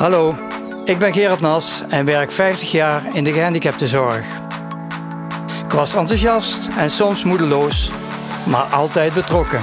[0.00, 0.34] Hallo,
[0.84, 4.26] ik ben Gerard Nas en werk 50 jaar in de gehandicaptenzorg.
[5.64, 7.90] Ik was enthousiast en soms moedeloos,
[8.46, 9.60] maar altijd betrokken.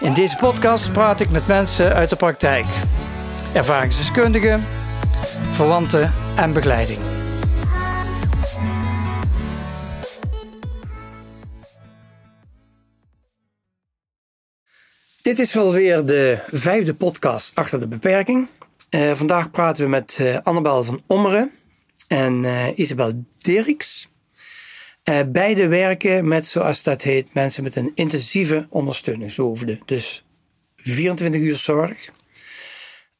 [0.00, 2.66] In deze podcast praat ik met mensen uit de praktijk,
[3.54, 4.64] ervaringsdeskundigen,
[5.50, 6.98] verwanten en begeleiding.
[15.22, 18.48] Dit is wel weer de vijfde podcast achter de beperking.
[18.94, 21.50] Uh, vandaag praten we met uh, Annabel van Ommeren
[22.08, 24.08] en uh, Isabel Dirks.
[25.26, 29.78] beide werken met, zoals dat heet, mensen met een intensieve ondersteuningsbehoefte.
[29.84, 30.24] Dus
[30.76, 32.10] 24 uur zorg.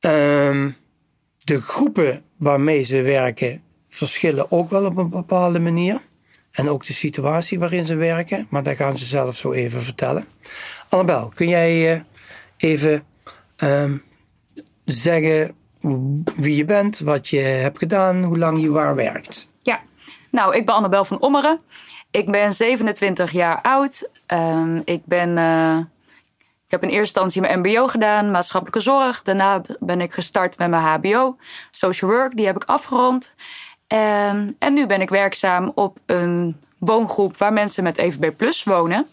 [0.00, 0.70] Ehm,
[1.38, 6.00] de groepen waarmee ze werken verschillen ook wel op een bepaalde manier.
[6.50, 10.24] En ook de situatie waarin ze werken, maar daar gaan ze zelf zo even vertellen.
[10.88, 12.04] Annabel, kun jij
[12.56, 13.04] even
[13.56, 13.96] ehm,
[14.84, 15.60] zeggen
[16.36, 19.48] wie je bent, wat je hebt gedaan, hoe lang je waar werkt.
[19.62, 19.80] Ja,
[20.30, 21.60] nou, ik ben Annabel van Ommeren.
[22.10, 24.08] Ik ben 27 jaar oud.
[24.32, 25.76] Uh, ik, ben, uh,
[26.66, 29.22] ik heb in eerste instantie mijn MBO gedaan, maatschappelijke zorg.
[29.22, 31.36] Daarna ben ik gestart met mijn HBO,
[31.70, 33.34] social work, die heb ik afgerond.
[33.88, 39.06] Um, en nu ben ik werkzaam op een woongroep waar mensen met EVB Plus wonen.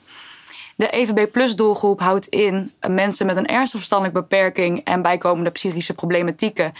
[0.79, 5.93] De EVB Plus doelgroep houdt in mensen met een ernstige verstandelijke beperking en bijkomende psychische
[5.93, 6.73] problematieken.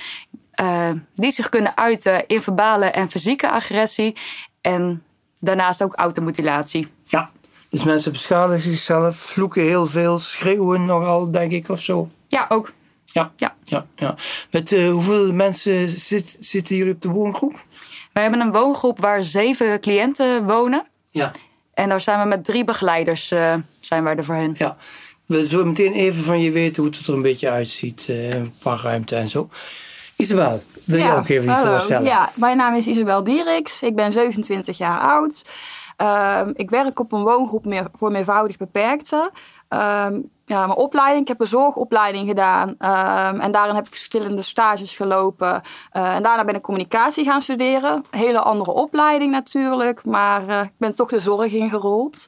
[0.62, 4.16] Uh, die zich kunnen uiten in verbale en fysieke agressie.
[4.62, 5.04] En
[5.40, 6.88] daarnaast ook automutilatie.
[7.04, 7.30] Ja,
[7.70, 12.10] dus mensen beschadigen zichzelf, vloeken heel veel, schreeuwen nogal, denk ik, of zo.
[12.28, 12.72] Ja, ook.
[13.06, 13.56] Ja, ja.
[13.64, 14.16] ja, ja.
[14.52, 17.64] Met uh, hoeveel mensen zit, zitten jullie op de woongroep?
[18.14, 20.88] We hebben een woongroep waar zeven cliënten wonen.
[21.12, 21.32] Ja.
[21.80, 24.56] En daar zijn we met drie begeleiders uh, zijn wij er voor hen.
[24.58, 24.78] Ja.
[25.26, 28.76] We zullen meteen even van je weten hoe het er een beetje uitziet, uh, qua
[28.76, 29.50] ruimte en zo.
[30.16, 32.04] Isabel, wil je ook even je voorstellen?
[32.04, 33.82] Ja, mijn naam is Isabel Dieriks.
[33.82, 35.46] Ik ben 27 jaar oud.
[36.02, 39.32] Uh, ik werk op een woongroep meer, voor meervoudig beperkten.
[39.74, 41.22] Um, ja, mijn opleiding.
[41.22, 42.70] Ik heb een zorgopleiding gedaan.
[42.70, 45.62] Um, en daarin heb ik verschillende stages gelopen.
[45.94, 48.04] Uh, en daarna ben ik communicatie gaan studeren.
[48.10, 50.06] Hele andere opleiding natuurlijk.
[50.06, 52.28] Maar uh, ik ben toch de zorg ingerold.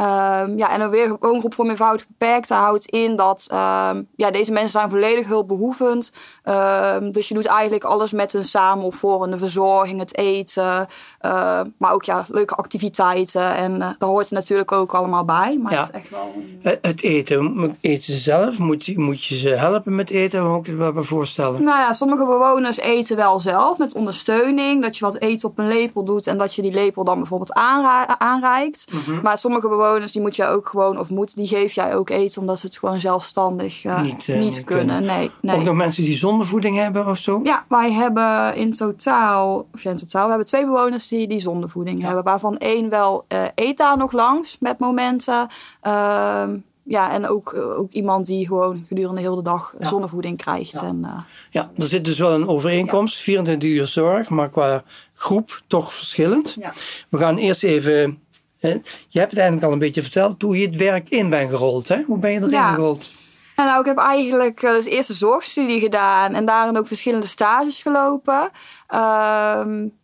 [0.00, 4.52] Um, ja, en een weer woongroep voor meervoudig beperkte houdt in dat um, ja, deze
[4.52, 6.12] mensen zijn volledig hulpbehoevend.
[6.44, 10.88] Um, dus je doet eigenlijk alles met hun samen of voor de verzorging, het eten.
[11.26, 13.54] Uh, maar ook ja, leuke activiteiten.
[13.54, 15.58] En uh, daar hoort het natuurlijk ook allemaal bij.
[15.62, 15.78] Maar ja.
[15.78, 16.34] het is echt wel...
[16.82, 18.58] Het eten, eten ze zelf?
[18.58, 20.40] Moet je, moet je ze helpen met eten?
[20.40, 21.62] Hoe moet ik me voorstellen?
[21.62, 24.82] Nou ja, sommige bewoners eten wel zelf met ondersteuning.
[24.82, 27.52] Dat je wat eten op een lepel doet en dat je die lepel dan bijvoorbeeld
[27.52, 28.86] aanra aanreikt.
[28.92, 29.22] Mm -hmm.
[29.22, 32.10] Maar sommige bewoners bewoners, die moet jij ook gewoon, of moet, die geef jij ook
[32.10, 34.86] eten, omdat ze het gewoon zelfstandig uh, niet, uh, niet kunnen.
[34.86, 35.16] kunnen.
[35.16, 35.56] Nee, nee.
[35.56, 37.40] Ook nog mensen die zondevoeding hebben of zo?
[37.42, 41.40] Ja, wij hebben in totaal, of ja, in totaal, we hebben twee bewoners die, die
[41.40, 42.06] zondevoeding ja.
[42.06, 45.48] hebben, waarvan één wel uh, eet daar nog langs met momenten.
[45.82, 46.42] Uh,
[46.82, 49.88] ja, en ook, ook iemand die gewoon gedurende de hele dag ja.
[49.88, 50.72] zonnevoeding krijgt.
[50.72, 50.82] Ja.
[50.82, 53.22] En, ja, er zit dus wel een overeenkomst, ja.
[53.22, 54.84] 24 uur zorg, maar qua
[55.14, 56.56] groep toch verschillend.
[56.60, 56.72] Ja.
[57.08, 58.22] We gaan eerst even
[58.58, 61.88] je hebt het eigenlijk al een beetje verteld hoe je het werk in bent gerold.
[61.88, 62.02] Hè?
[62.02, 62.72] Hoe ben je erin ja.
[62.72, 63.10] gerold?
[63.56, 68.50] Nou, ik heb eigenlijk dus eerst een zorgstudie gedaan en daarin ook verschillende stages gelopen.
[68.94, 69.98] Um,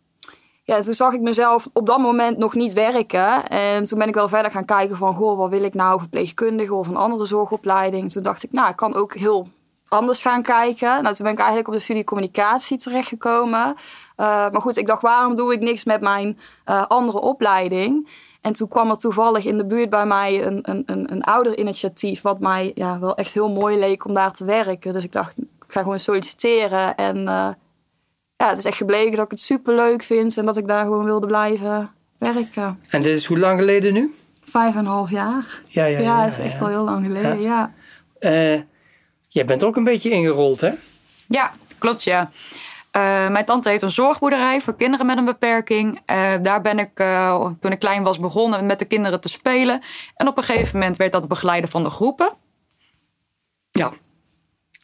[0.63, 3.47] ja, toen zag ik mezelf op dat moment nog niet werken.
[3.47, 6.73] En toen ben ik wel verder gaan kijken van, goh, wat wil ik nou, verpleegkundige
[6.73, 8.11] of een andere zorgopleiding.
[8.11, 9.47] Toen dacht ik, nou, ik kan ook heel
[9.87, 11.03] anders gaan kijken.
[11.03, 13.65] Nou, toen ben ik eigenlijk op de studie communicatie terechtgekomen.
[13.67, 13.75] Uh,
[14.25, 18.09] maar goed, ik dacht, waarom doe ik niks met mijn uh, andere opleiding?
[18.45, 22.21] En toen kwam er toevallig in de buurt bij mij een, een, een, een ouderinitiatief,
[22.21, 24.93] wat mij ja, wel echt heel mooi leek om daar te werken.
[24.93, 26.95] Dus ik dacht, ik ga gewoon solliciteren.
[26.95, 27.49] En uh,
[28.35, 30.83] ja, het is echt gebleken dat ik het super leuk vind en dat ik daar
[30.83, 32.79] gewoon wilde blijven werken.
[32.89, 34.13] En dit is hoe lang geleden nu?
[34.41, 35.61] Vijf en een half jaar.
[35.67, 36.03] Ja, ja, ja.
[36.03, 36.65] ja, het is echt ja.
[36.65, 37.71] al heel lang geleden, ja.
[38.19, 38.53] ja.
[38.53, 38.61] Uh,
[39.27, 40.71] jij bent ook een beetje ingerold, hè?
[41.27, 42.31] Ja, klopt, ja.
[42.95, 46.01] Uh, mijn tante heeft een zorgboerderij voor kinderen met een beperking.
[46.11, 49.81] Uh, daar ben ik uh, toen ik klein was begonnen met de kinderen te spelen.
[50.15, 52.33] En op een gegeven moment werd dat het begeleiden van de groepen.
[53.71, 53.91] Ja.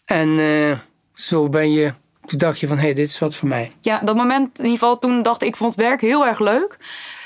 [0.05, 0.79] En
[1.13, 1.93] zo ben je.
[2.25, 3.71] Toen dacht je van hé, hey, dit is wat voor mij.
[3.79, 6.39] Ja, dat moment in ieder geval toen dacht ik, ik vond het werk heel erg
[6.39, 6.77] leuk.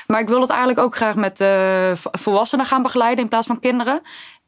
[0.07, 1.45] Maar ik wil het eigenlijk ook graag met
[2.11, 4.01] volwassenen gaan begeleiden in plaats van kinderen.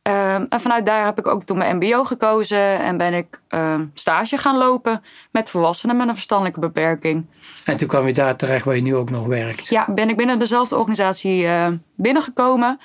[0.07, 3.80] Uh, en vanuit daar heb ik ook toen mijn MBO gekozen en ben ik uh,
[3.94, 7.25] stage gaan lopen met volwassenen met een verstandelijke beperking.
[7.65, 9.68] En toen kwam je daar terecht waar je nu ook nog werkt?
[9.68, 12.80] Ja, ben ik binnen dezelfde organisatie uh, binnengekomen.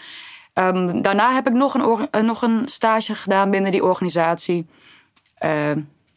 [0.54, 4.66] Um, daarna heb ik nog een, uh, nog een stage gedaan binnen die organisatie.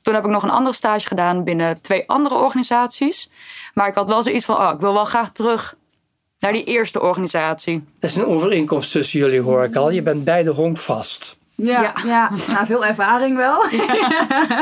[0.01, 3.29] Toen heb ik nog een andere stage gedaan binnen twee andere organisaties.
[3.73, 5.75] Maar ik had wel zoiets van, oh, ik wil wel graag terug
[6.39, 7.83] naar die eerste organisatie.
[7.99, 9.89] Dat is een overeenkomst tussen jullie, hoor ik al.
[9.89, 11.37] Je bent beide honkvast.
[11.55, 11.93] Ja, Ja.
[12.05, 12.29] ja.
[12.47, 13.69] Nou, veel ervaring wel.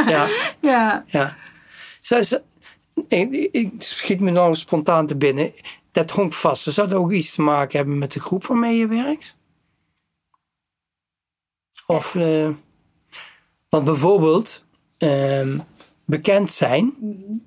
[0.08, 0.28] Ja,
[0.62, 1.04] ja.
[1.08, 1.36] ja.
[2.02, 2.42] Ze-
[3.08, 5.52] ik, ik schiet me nou spontaan te binnen.
[5.92, 9.36] Dat honkvaste, zou dat ook iets te maken hebben met de groep waarmee je werkt?
[11.88, 12.50] Of, eh,
[13.70, 14.66] want bijvoorbeeld,
[14.98, 15.58] ehm,
[16.06, 16.94] bekend zijn,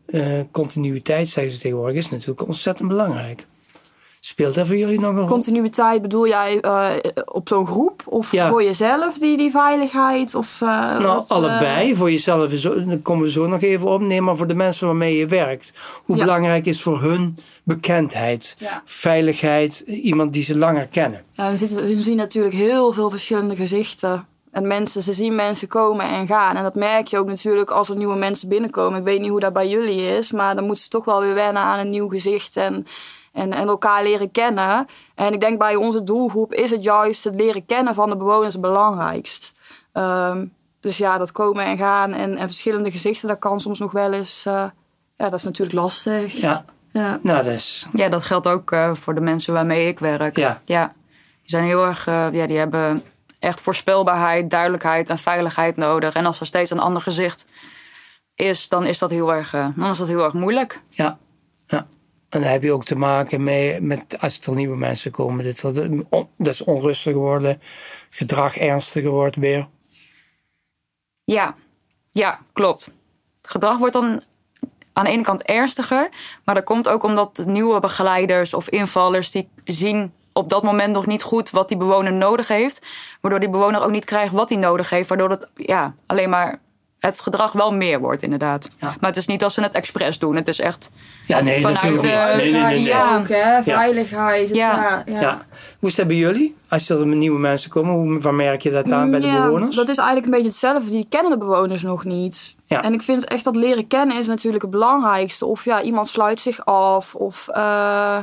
[0.07, 3.47] eh, continuïteit, zeggen ze tegenwoordig, is natuurlijk ontzettend belangrijk.
[4.27, 5.27] Speelt dat voor jullie nog een rol?
[5.29, 6.91] Continuïteit bedoel jij eh,
[7.25, 8.03] op zo'n groep?
[8.07, 8.49] Of Ja.
[8.51, 10.35] voor jezelf die, die veiligheid?
[10.35, 11.95] Of, eh, Nou, wat, eh, allebei.
[11.97, 14.01] Voor jezelf, is, daar komen we zo nog even op.
[14.01, 15.73] Nee, maar voor de mensen waarmee je werkt.
[16.05, 16.25] Hoe Ja.
[16.25, 18.83] belangrijk is voor hun bekendheid, Ja.
[18.85, 21.25] veiligheid, iemand die ze langer kennen.
[21.33, 24.27] Ja, hun, zitten, zien natuurlijk heel veel verschillende gezichten.
[24.51, 26.57] En mensen, ze zien mensen komen en gaan.
[26.57, 28.99] En dat merk je ook natuurlijk als er nieuwe mensen binnenkomen.
[28.99, 31.35] Ik weet niet hoe dat bij jullie is, maar dan moeten ze toch wel weer
[31.35, 32.87] wennen aan een nieuw gezicht en,
[33.37, 34.87] en, en elkaar leren kennen.
[35.15, 38.53] En ik denk bij onze doelgroep is het juist het leren kennen van de bewoners
[38.53, 39.53] het belangrijkst.
[39.93, 40.47] Ehm,
[40.81, 44.13] dus ja, dat komen en gaan en, en verschillende gezichten, dat kan soms nog wel
[44.13, 44.47] eens.
[44.47, 44.65] eh,
[45.17, 46.33] ja, dat is natuurlijk lastig.
[46.41, 47.19] Ja, Ja.
[47.23, 47.87] nou dat is...
[47.93, 50.37] Ja, dat geldt ook eh, voor de mensen waarmee ik werk.
[50.37, 50.61] Ja.
[51.43, 53.03] Die zijn heel erg, eh, ja, die hebben
[53.39, 56.15] echt voorspelbaarheid, duidelijkheid en veiligheid nodig.
[56.15, 57.47] En als er steeds een ander gezicht
[58.35, 60.81] is, dan is dat heel erg, dan is dat heel erg moeilijk.
[60.89, 61.19] Ja, ja.
[62.29, 65.55] En dan heb je ook te maken mee, met als er nieuwe mensen komen.
[66.37, 67.63] Dat, is onrustiger worden,
[68.11, 69.69] gedrag ernstiger wordt weer.
[71.25, 71.55] Ja,
[72.11, 72.97] ja, klopt.
[73.37, 74.23] Het gedrag wordt dan
[74.93, 76.09] aan de ene kant ernstiger,
[76.45, 81.07] maar dat komt ook omdat nieuwe begeleiders of invallers die zien op dat moment nog
[81.07, 82.87] niet goed wat die bewoner nodig heeft,
[83.21, 86.61] waardoor die bewoner ook niet krijgt wat hij nodig heeft, waardoor het ja, alleen maar
[87.07, 88.69] het gedrag wel meer wordt inderdaad.
[88.79, 88.97] Ja.
[89.01, 90.37] Maar het is niet als ze het expres doen.
[90.37, 90.91] Het is echt
[91.27, 92.37] Ja, nee, Vanuit, natuurlijk niet.
[92.37, 92.83] Nee, nee, nee, nee.
[92.83, 93.19] ja.
[93.19, 93.63] ook, hè?
[93.63, 94.49] Veiligheid.
[94.49, 94.55] Ja.
[94.55, 95.21] ja, ja.
[95.21, 95.47] Ja.
[95.79, 96.57] Hoe is dat bij jullie?
[96.69, 99.77] Als er nieuwe mensen komen, hoe, waar merk je dat aan bij de bewoners?
[99.77, 100.91] Dat is eigenlijk een beetje hetzelfde.
[100.91, 102.55] Die kennen de bewoners nog niet.
[102.67, 102.83] Ja.
[102.83, 105.47] En ik vind echt dat leren kennen is natuurlijk het belangrijkste.
[105.47, 107.15] Of ja, iemand sluit zich af.
[107.15, 108.17] Of eh,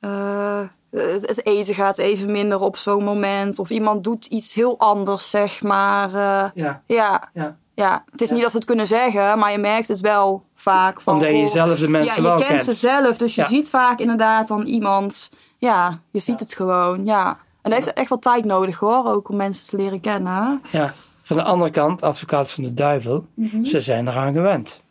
[0.00, 0.60] eh,
[0.90, 3.58] het, het eten gaat even minder op zo'n moment.
[3.58, 6.14] Of iemand doet iets heel anders, zeg maar.
[6.14, 8.04] Eh, Ja, ja, ja.
[8.10, 11.00] het is niet dat ze het kunnen zeggen, maar je merkt het wel vaak.
[11.00, 12.64] Van, Omdat je goh, zelf de mensen ja, wel je kent kent.
[12.64, 13.48] ze zelf, dus je Ja.
[13.48, 15.30] ziet vaak inderdaad dan iemand.
[15.58, 17.28] Ja, je ziet het gewoon, ja.
[17.62, 20.62] En dat heeft echt wel tijd nodig hoor, ook om mensen te leren kennen.
[20.70, 20.92] Ja.
[21.22, 23.64] Van de andere kant, advocaat van de duivel, Mhm.
[23.64, 24.82] ze zijn eraan gewend.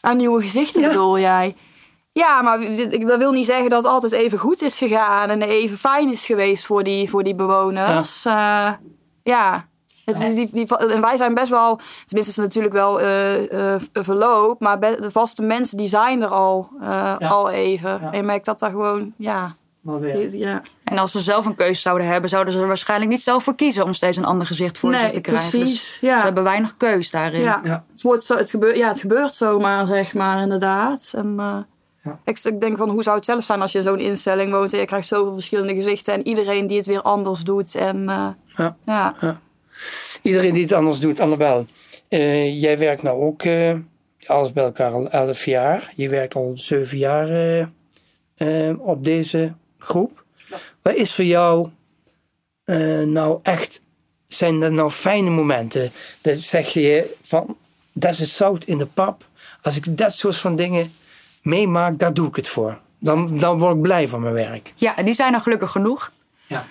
[0.00, 0.88] Aan nieuwe gezichten Ja.
[0.88, 1.56] bedoel jij?
[2.12, 2.60] Ja, maar
[3.06, 6.24] dat wil niet zeggen dat het altijd even goed is gegaan en even fijn is
[6.24, 8.22] geweest voor die, voor die bewoners.
[8.22, 8.80] Ja.
[9.22, 9.67] ja.
[10.16, 13.74] Het is die, die, en wij zijn best wel, tenminste is het natuurlijk wel eh,
[13.74, 17.28] eh, verloop, maar be- de vaste mensen die zijn er al, eh, Ja.
[17.28, 17.90] al even.
[17.90, 18.08] Ja.
[18.10, 20.36] En je merkt dat daar gewoon, ja, Maar weer.
[20.36, 20.62] ja.
[20.84, 23.54] En als ze zelf een keuze zouden hebben, zouden ze er waarschijnlijk niet zelf voor
[23.54, 25.50] kiezen om steeds een ander gezicht voor Nee, zich te krijgen.
[25.50, 26.18] precies, Dus ja.
[26.18, 27.40] ze hebben weinig keus daarin.
[27.40, 27.84] Ja, Ja.
[27.92, 31.12] Het, wordt zo, het, gebeurt, ja, het gebeurt zomaar, zeg maar, inderdaad.
[31.16, 31.56] En, eh,
[32.02, 32.18] Ja.
[32.24, 34.72] ik, ik denk van, hoe zou het zelf zijn als je in zo'n instelling woont...
[34.72, 36.14] en je krijgt zoveel verschillende gezichten...
[36.14, 37.74] en iedereen die het weer anders doet.
[37.74, 39.14] En, eh, Ja.
[40.22, 41.66] Iedereen die het anders doet, Annabel.
[42.08, 43.74] Eh, jij werkt nou ook eh,
[44.26, 45.92] alles bij elkaar al 11 jaar.
[45.96, 47.28] Je werkt al 7 jaar
[48.34, 50.24] eh, op deze groep.
[50.82, 51.68] Wat is voor jou
[53.04, 53.82] nou echt,
[54.26, 55.90] zijn dat nou fijne momenten?
[56.22, 57.56] Dat zeg je van,
[57.92, 59.26] dat is het zout in de pap.
[59.62, 60.92] Als ik dat soort van dingen
[61.42, 62.78] meemaak, daar doe ik het voor.
[62.98, 64.72] Dan, dan word ik blij van mijn werk.
[64.74, 66.12] Ja, en die zijn er gelukkig genoeg.
[66.46, 66.66] Ja.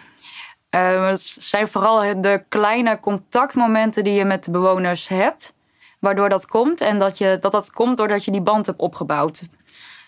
[0.78, 5.54] Eh, het zijn vooral de kleine contactmomenten die je met de bewoners hebt.
[6.00, 6.82] Waardoor dat komt.
[6.82, 9.44] En dat, je, dat dat komt doordat je die band hebt opgebouwd.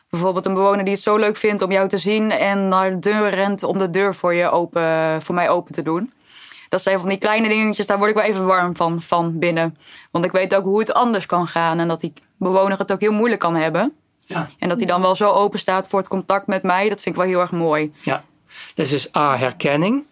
[0.09, 2.99] Bijvoorbeeld een bewoner die het zo leuk vindt om jou te zien en naar de
[2.99, 6.13] deur rent om de deur voor, je open, voor mij open te doen.
[6.69, 9.77] Dat zijn van die kleine dingetjes, daar word ik wel even warm van, van binnen.
[10.11, 13.01] Want ik weet ook hoe het anders kan gaan en dat die bewoner het ook
[13.01, 13.93] heel moeilijk kan hebben.
[14.25, 14.47] Ja.
[14.59, 17.15] En dat hij dan wel zo open staat voor het contact met mij, dat vind
[17.15, 17.93] ik wel heel erg mooi.
[18.01, 18.23] Ja,
[18.73, 20.07] dus is A, herkenning.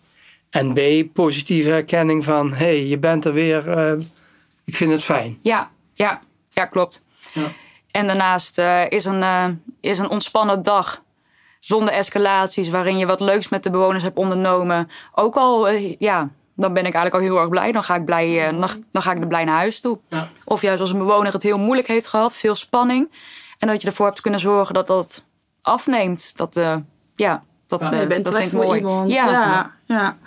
[0.49, 0.79] En B,
[1.13, 3.93] positieve herkenning van, hé, hey, je bent er weer, eh,
[4.65, 5.37] ik vind het fijn.
[5.41, 7.03] Ja, ja, ja klopt.
[7.33, 7.51] Ja.
[7.91, 9.45] En daarnaast eh, is, een, eh,
[9.79, 11.03] is een ontspannen dag
[11.59, 14.89] zonder escalaties, waarin je wat leuks met de bewoners hebt ondernomen.
[15.11, 17.71] Ook al, ja, dan ben ik eigenlijk al heel erg blij.
[17.71, 19.99] Dan ga ik, blij, dan, dan ga ik er blij naar huis toe.
[20.09, 20.29] Ja.
[20.43, 23.11] Of juist als een bewoner het heel moeilijk heeft gehad, veel spanning.
[23.57, 25.25] En dat je ervoor hebt kunnen zorgen dat dat
[25.61, 26.37] afneemt.
[26.37, 26.59] Dat,
[27.15, 28.79] ja, dat, Ja, eh, je bent dat vind ik mooi.
[28.79, 29.09] iemand.
[29.12, 29.31] Ja.
[29.31, 30.17] ja, ja.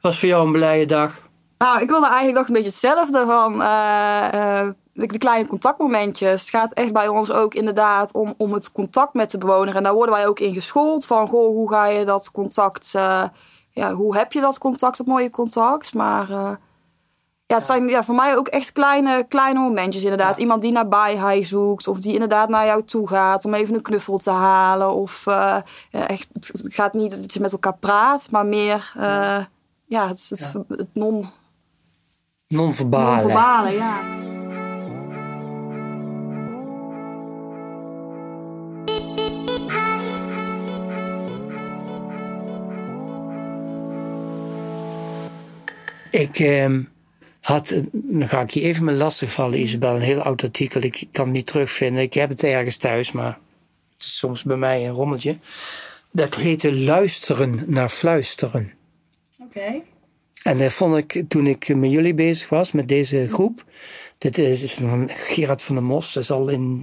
[0.00, 1.20] Was voor jou een blije dag?
[1.58, 3.62] Nou, ik wilde eigenlijk nog een beetje hetzelfde van.
[3.62, 6.40] eh, eh, de, de kleine contactmomentjes.
[6.40, 9.76] Het gaat echt bij ons ook inderdaad om, om het contact met de bewoner.
[9.76, 11.06] En daar worden wij ook in geschoold.
[11.06, 12.90] Van, goh, hoe ga je dat contact...
[12.94, 13.22] eh,
[13.70, 15.94] ja, hoe heb je dat contact, dat mooie contact?
[15.94, 16.50] Maar eh,
[17.52, 20.38] ja, het zijn ja, voor mij ook echt kleine, kleine momentjes inderdaad.
[20.38, 21.88] Iemand die nabijheid zoekt.
[21.88, 24.94] Of die inderdaad naar jou toe gaat om even een knuffel te halen.
[24.94, 25.56] Of eh,
[25.90, 28.92] ja, echt, het gaat niet dat je met elkaar praat, maar meer...
[28.96, 29.44] eh,
[29.84, 31.26] ja, het, het, het non,
[32.48, 33.10] Non-verbale.
[33.10, 34.00] non-verbale, ja.
[46.10, 46.82] Ik ehm,
[47.42, 50.82] had, eh, dan ga ik je even me lastigvallen, Isabel, een heel oud artikel.
[50.82, 52.02] Ik kan het niet terugvinden.
[52.02, 53.38] Ik heb het ergens thuis, maar
[53.92, 55.36] het is soms bij mij een rommeltje.
[56.10, 58.72] Dat heette Luisteren naar Fluisteren.
[59.38, 59.82] Oké.
[60.42, 63.64] En dat vond ik toen ik met jullie bezig was, met deze groep.
[64.18, 66.80] Dit is van Gerard van der Mos, dat is al in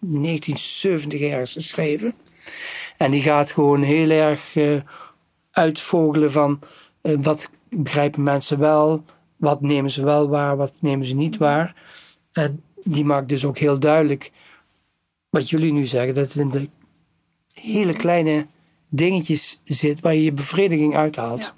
[0.00, 2.14] 1970 ergens geschreven.
[2.96, 4.80] En die gaat gewoon heel erg eh,
[5.50, 6.60] uitvogelen van
[7.00, 9.04] eh, wat begrijpen mensen wel,
[9.42, 11.74] wat nemen ze wel waar, wat nemen ze niet waar.
[12.32, 14.30] En die maakt dus ook heel duidelijk
[15.30, 16.68] wat jullie nu zeggen, dat het in de
[17.60, 18.46] hele kleine
[18.88, 21.42] dingetjes zit waar je je bevrediging uithaalt.
[21.42, 21.52] Ja.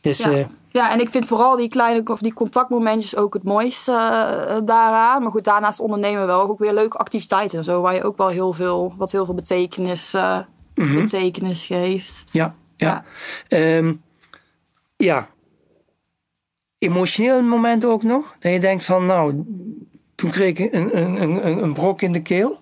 [0.00, 0.30] Dus Ja.
[0.30, 4.56] eh, Ja, en ik vind vooral die kleine of die contactmomentjes ook het mooiste eh,
[4.64, 5.22] daaraan.
[5.22, 7.80] Maar goed, daarnaast ondernemen we wel ook weer leuke activiteiten en zo.
[7.80, 10.38] Waar je ook wel heel veel, wat heel veel betekenis, eh,
[10.74, 12.24] betekenis geeft.
[12.30, 13.04] Ja, ja.
[13.48, 13.58] Ja.
[13.58, 13.94] Ja.
[14.96, 15.28] ja.
[16.80, 18.36] Emotioneel moment ook nog?
[18.38, 19.44] Dat je denkt van, nou,
[20.14, 22.58] toen kreeg ik een, een, een, een brok in de keel.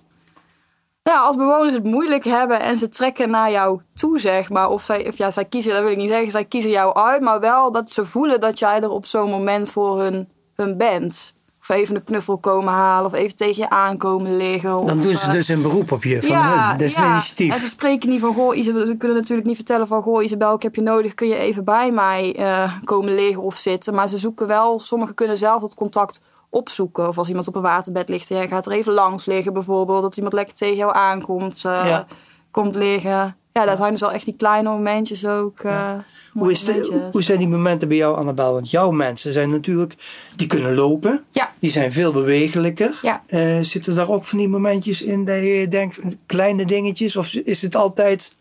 [1.02, 4.68] Ja, als bewoners het moeilijk hebben en ze trekken naar jou toe, zeg maar.
[4.70, 7.22] Of, zij, of ja, zij kiezen, dat wil ik niet zeggen, zij kiezen jou uit.
[7.22, 11.34] Maar wel dat ze voelen dat jij er op zo'n moment voor hun, hun bent.
[11.68, 14.70] Of even een knuffel komen halen, of even tegen je aankomen liggen.
[14.70, 16.22] Dan of, doen ze eh, dus een beroep op je.
[16.22, 16.78] Van hun.
[16.78, 17.68] Dat is een En ze initiatief.
[17.68, 20.74] spreken niet van, goh, Isabel, ze kunnen natuurlijk niet vertellen van, goh, Isabel, ik heb
[20.74, 23.94] je nodig, kun je even bij mij eh, komen liggen of zitten.
[23.94, 27.08] Maar ze zoeken wel, sommigen kunnen zelf dat contact opzoeken.
[27.08, 30.02] Of als iemand op een waterbed ligt, ja, gaat er even langs liggen bijvoorbeeld.
[30.02, 32.06] Dat iemand lekker tegen jou aankomt, Ja.
[32.50, 33.36] komt liggen.
[33.58, 35.60] Ja, dat zijn dus wel echt die kleine momentjes ook.
[35.60, 35.94] eh,
[36.32, 38.52] Hoe, is de, hoe zijn die momenten bij jou, Annabel?
[38.52, 39.94] Want jouw mensen zijn natuurlijk,
[40.36, 41.24] die kunnen lopen.
[41.30, 41.50] Ja.
[41.58, 42.98] Die zijn veel bewegelijker.
[43.02, 43.22] Ja.
[43.26, 47.16] Eh, zitten daar ook van die momentjes in dat je denkt, kleine dingetjes?
[47.16, 48.36] Of is het altijd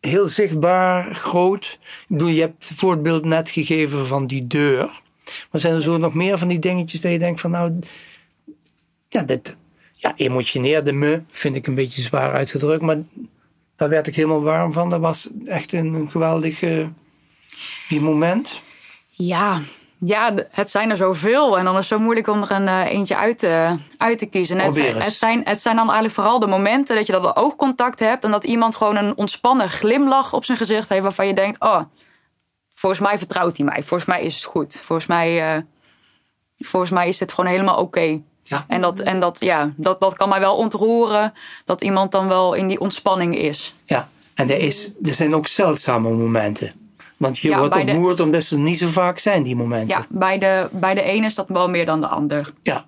[0.00, 1.78] heel zichtbaar, groot?
[1.82, 5.00] Ik bedoel, je hebt het voorbeeld net gegeven van die deur.
[5.50, 7.78] Maar zijn er zo nog meer van die dingetjes dat je denkt van nou,
[9.08, 9.56] ja, dit
[9.94, 12.98] ja, emotioneerde me, vind ik een beetje zwaar uitgedrukt, maar
[13.76, 14.90] daar werd ik helemaal warm van.
[14.90, 16.86] Dat was echt een, geweldig eh,
[17.88, 18.62] die moment.
[19.10, 19.60] Ja,
[19.98, 21.58] ja, het zijn er zoveel.
[21.58, 24.26] En dan is het zo moeilijk om er een eh, eentje uit te, uit te
[24.26, 24.58] kiezen.
[24.58, 27.36] En Het zijn, het, zijn, het zijn dan eigenlijk vooral de momenten dat je dat
[27.36, 28.24] oogcontact hebt.
[28.24, 31.02] En dat iemand gewoon een ontspannen glimlach op zijn gezicht heeft.
[31.02, 31.80] Waarvan je denkt, oh,
[32.74, 33.82] volgens mij vertrouwt hij mij.
[33.82, 34.80] Volgens mij is het goed.
[34.82, 35.62] Volgens mij, eh,
[36.58, 38.22] volgens mij is het gewoon helemaal oké.
[38.48, 38.64] Ja.
[38.68, 41.32] En, dat, en dat, ja, dat, dat kan mij wel ontroeren.
[41.64, 43.74] Dat iemand dan wel in die ontspanning is.
[43.84, 46.72] Ja, en er, is, er zijn ook zeldzame momenten.
[47.16, 49.88] Want je Ja, wordt ontroerd omdat ze niet zo vaak zijn, die momenten.
[49.98, 52.52] Ja, bij de, bij de ene is dat wel meer dan de ander.
[52.62, 52.84] Ja,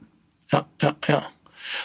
[0.47, 0.97] ja, ja.
[1.07, 1.27] ja.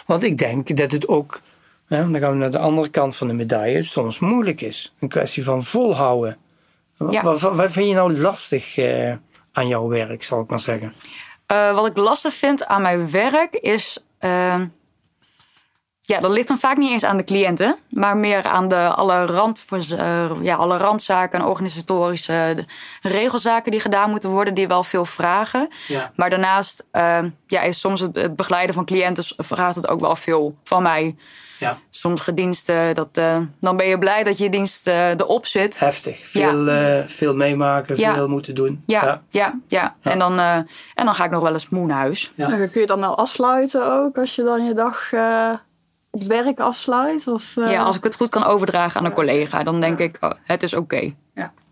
[0.06, 1.40] Want ik denk dat het ook,
[1.86, 4.92] hè, dan gaan we naar de andere kant van de medaille, soms moeilijk is.
[5.00, 6.36] Een kwestie van volhouden.
[6.96, 7.22] Wa- Ja.
[7.22, 9.12] Wat, wat, wat vind je nou lastig eh,
[9.52, 10.92] aan jouw werk, zal ik maar zeggen?
[11.46, 13.98] Eh, wat ik lastig vind aan mijn werk is.
[14.18, 14.60] eh,
[16.06, 19.26] ja, dat ligt dan vaak niet eens aan de cliënten, maar meer aan de, alle,
[19.26, 22.64] rand, eh, ja, alle randzaken en organisatorische
[23.02, 25.68] regelzaken die gedaan moeten worden, die wel veel vragen.
[25.86, 26.12] Ja.
[26.16, 26.86] Maar daarnaast
[27.46, 31.16] ja, is soms het, het begeleiden van cliënten vraagt het ook wel veel van mij.
[31.58, 31.78] Ja.
[31.90, 35.78] Sommige diensten, dat, eh, dan ben je blij dat je dienst eh, erop zit.
[35.78, 36.26] Heftig.
[36.28, 38.14] Veel, eh, veel meemaken, Ja.
[38.14, 38.82] veel moeten doen.
[38.86, 39.96] Ja, ja, ja.
[40.02, 40.54] En, dan, eh,
[40.94, 42.32] en dan ga ik nog wel eens moe naar huis.
[42.34, 42.66] Ja.
[42.66, 45.50] Kun je dan wel afsluiten ook, als je dan je dag eh,
[46.10, 47.26] op het werk afsluit?
[47.28, 50.16] Of, eh, Ja, als ik het goed kan overdragen aan een collega, dan denk ik,
[50.20, 51.14] oh, het is oké.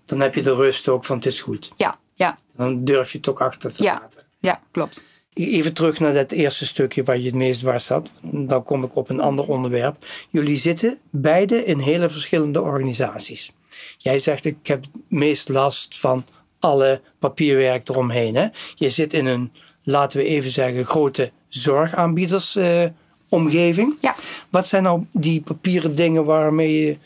[0.06, 1.70] Dan heb je de rust ook van het is goed.
[1.76, 3.98] Ja, ja, Dan durf je het ook achter te Ja.
[4.02, 4.22] laten.
[4.38, 5.02] ja, klopt.
[5.34, 8.10] Even terug naar dat eerste stukje waar je het meest dwars zat.
[8.20, 10.04] Dan kom ik op een ander onderwerp.
[10.30, 13.52] Jullie zitten beide in hele verschillende organisaties.
[13.98, 16.24] Jij zegt, ik heb het meest last van
[16.58, 18.34] alle papierwerk eromheen.
[18.34, 18.46] Hè?
[18.74, 22.94] Je zit in een, laten we even zeggen, grote zorgaanbiedersomgeving.
[23.28, 23.96] omgeving.
[24.00, 24.14] Ja.
[24.50, 26.96] Wat zijn nou die papieren dingen waarmee je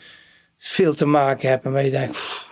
[0.57, 2.46] veel te maken hebt en waar je denkt, pff,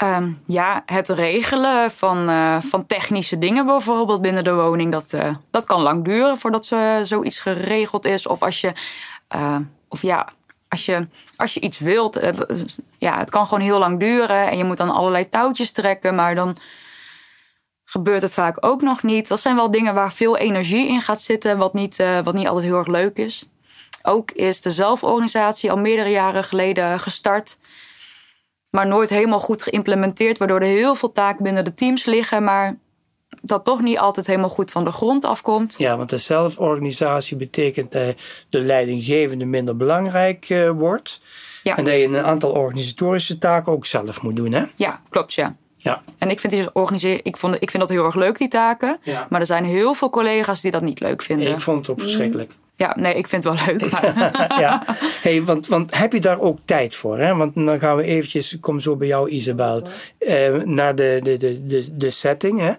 [0.00, 4.92] Ehm, ja, het regelen van, eh, van technische dingen bijvoorbeeld binnen de woning.
[4.92, 8.26] Dat, eh, dat kan lang duren voordat ze, zoiets geregeld is.
[8.26, 8.72] Of als je,
[9.28, 9.56] eh,
[9.88, 10.28] of ja,
[10.68, 12.20] als je, als je iets wilt.
[12.98, 14.50] ja, het kan gewoon heel lang duren.
[14.50, 16.14] En je moet dan allerlei touwtjes trekken.
[16.14, 16.56] Maar dan
[17.84, 19.28] gebeurt het vaak ook nog niet.
[19.28, 21.58] Dat zijn wel dingen waar veel energie in gaat zitten.
[21.58, 23.48] Wat niet, wat niet altijd heel erg leuk is.
[24.02, 27.58] Ook is de zelforganisatie al meerdere jaren geleden gestart
[28.70, 32.78] maar nooit helemaal goed geïmplementeerd, waardoor er heel veel taken binnen de teams liggen, maar
[33.42, 35.74] dat toch niet altijd helemaal goed van de grond afkomt.
[35.78, 38.14] Ja, want de zelforganisatie betekent dat
[38.48, 41.20] de leidinggevende minder belangrijk eh, wordt.
[41.62, 41.76] Ja.
[41.76, 44.64] En dat je een aantal organisatorische taken ook zelf moet doen, hè?
[44.76, 45.56] Ja, klopt, ja.
[45.76, 46.02] Ja.
[46.18, 48.98] En ik vind, die organise- ik, vond, ik vind dat heel erg leuk, die taken.
[49.02, 49.26] Ja.
[49.30, 51.50] Maar er zijn heel veel collega's die dat niet leuk vinden.
[51.52, 52.52] Ik vond het ook verschrikkelijk.
[52.80, 53.90] Ja, nee, ik vind het wel leuk.
[53.90, 54.14] Maar,
[54.60, 54.84] ja.
[55.22, 57.18] Hey, want, want heb je daar ook tijd voor?
[57.18, 57.34] Hè?
[57.34, 59.86] Want dan gaan we eventjes, ik kom zo bij jou Isabel,
[60.18, 62.60] eh, naar de, de, de, de, de setting.
[62.60, 62.72] Hè?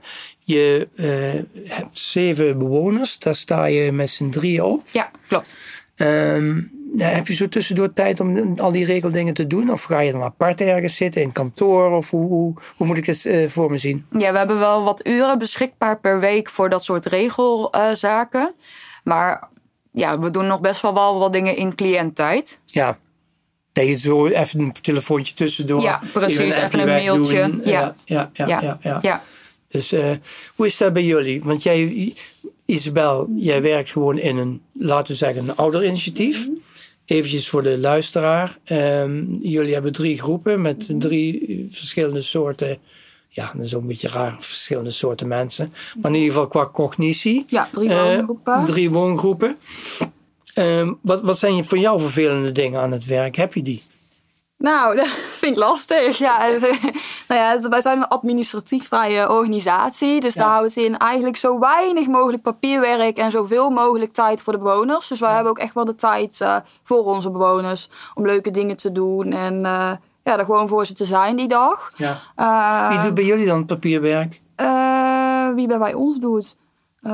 [0.44, 4.82] Je eh, hebt zeven bewoners, daar sta je met z'n drieën op.
[4.92, 5.58] ja, klopt.
[5.96, 6.62] Ehm,
[6.98, 9.72] heb je zo tussendoor tijd om al die regeldingen te doen?
[9.72, 11.92] Of ga je dan apart ergens zitten in kantoor?
[11.92, 14.06] Of hoe, hoe, hoe moet ik het eh, voor me zien?
[14.12, 18.54] Ja, we hebben wel wat uren beschikbaar per week voor dat soort regelzaken.
[19.04, 19.50] maar
[19.92, 22.60] ja, we doen nog best wel wel wat dingen in cliënttijd.
[22.66, 22.98] Ja.
[23.74, 25.82] Dat je zo even een telefoontje tussendoor.
[25.82, 27.48] Ja, precies, even even een mailtje.
[27.48, 27.62] doen.
[27.66, 27.96] Ja.
[28.06, 29.00] Ja, ja, ja, ja, ja.
[29.02, 29.22] ja.
[29.68, 30.12] Dus eh,
[30.56, 31.44] hoe is dat bij jullie?
[31.44, 32.14] Want jij,
[32.66, 36.48] Isabel, jij werkt gewoon in een, laten we zeggen, een ouderinitiatief.
[37.06, 38.58] Eventjes voor de luisteraar.
[38.64, 42.78] Ehm, jullie hebben drie groepen met drie verschillende soorten.
[43.34, 45.74] Ja, dat is ook een beetje raar, verschillende soorten mensen.
[46.02, 47.46] Maar in ieder geval qua cognitie.
[47.48, 48.66] Ja, drie eh, woongroepen.
[48.66, 49.58] drie woongroepen.
[50.54, 53.36] Ehm, wat, wat zijn je voor jou vervelende dingen aan het werk?
[53.36, 53.84] Heb je die?
[54.58, 56.18] Nou, dat vind ik lastig.
[56.18, 56.48] Ja,
[57.28, 60.20] nou ja, wij zijn een administratief vrije organisatie.
[60.20, 60.42] Dus Ja.
[60.44, 65.08] daar houdt in eigenlijk zo weinig mogelijk papierwerk en zoveel mogelijk tijd voor de bewoners.
[65.08, 68.76] Dus wij hebben ook echt wel de tijd eh, voor onze bewoners om leuke dingen
[68.78, 69.32] te doen.
[69.34, 69.92] En eh,
[70.24, 71.92] ja, er gewoon voor ze te zijn die dag.
[71.98, 72.18] Ja.
[72.36, 74.42] Eh, Wie doet bij jullie dan het papierwerk?
[74.56, 76.56] eh, wie bij wij ons doet.
[77.02, 77.12] Eh,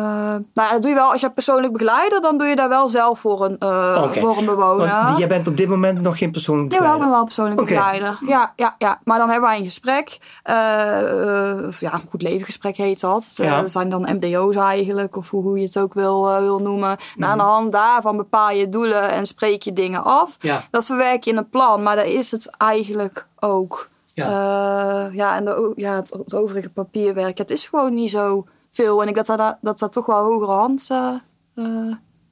[0.54, 1.12] ja, dat doe je wel.
[1.12, 4.46] Als je persoonlijk begeleider, dan doe je daar wel zelf voor een, eh, voor een
[4.46, 4.88] bewoner.
[5.04, 7.16] Want jij bent op dit moment nog geen persoonlijk Jawel, ik ben begeleider.
[7.16, 7.24] wel
[7.56, 8.30] persoonlijk begeleider.
[8.30, 9.00] Ja, ja, ja.
[9.04, 10.18] Maar dan hebben wij een gesprek.
[10.44, 13.32] Eh, of ja, een goed levengesprek heet dat.
[13.36, 13.62] Ja.
[13.62, 16.90] dat zijn dan MDO's eigenlijk, of hoe, je het ook wil, wil noemen.
[16.90, 17.30] En Mhm.
[17.30, 20.36] aan de hand daarvan bepaal je doelen en spreek je dingen af.
[20.40, 20.64] Ja.
[20.72, 23.90] Dat verwerk je in een plan, maar dat is het eigenlijk ook.
[24.14, 28.46] Ja, ja en de, ja, het, het overige papierwerk, het is gewoon niet zo
[28.84, 29.02] veel.
[29.02, 31.64] En ik dat dat, dat, dat toch wel hogere hand eh,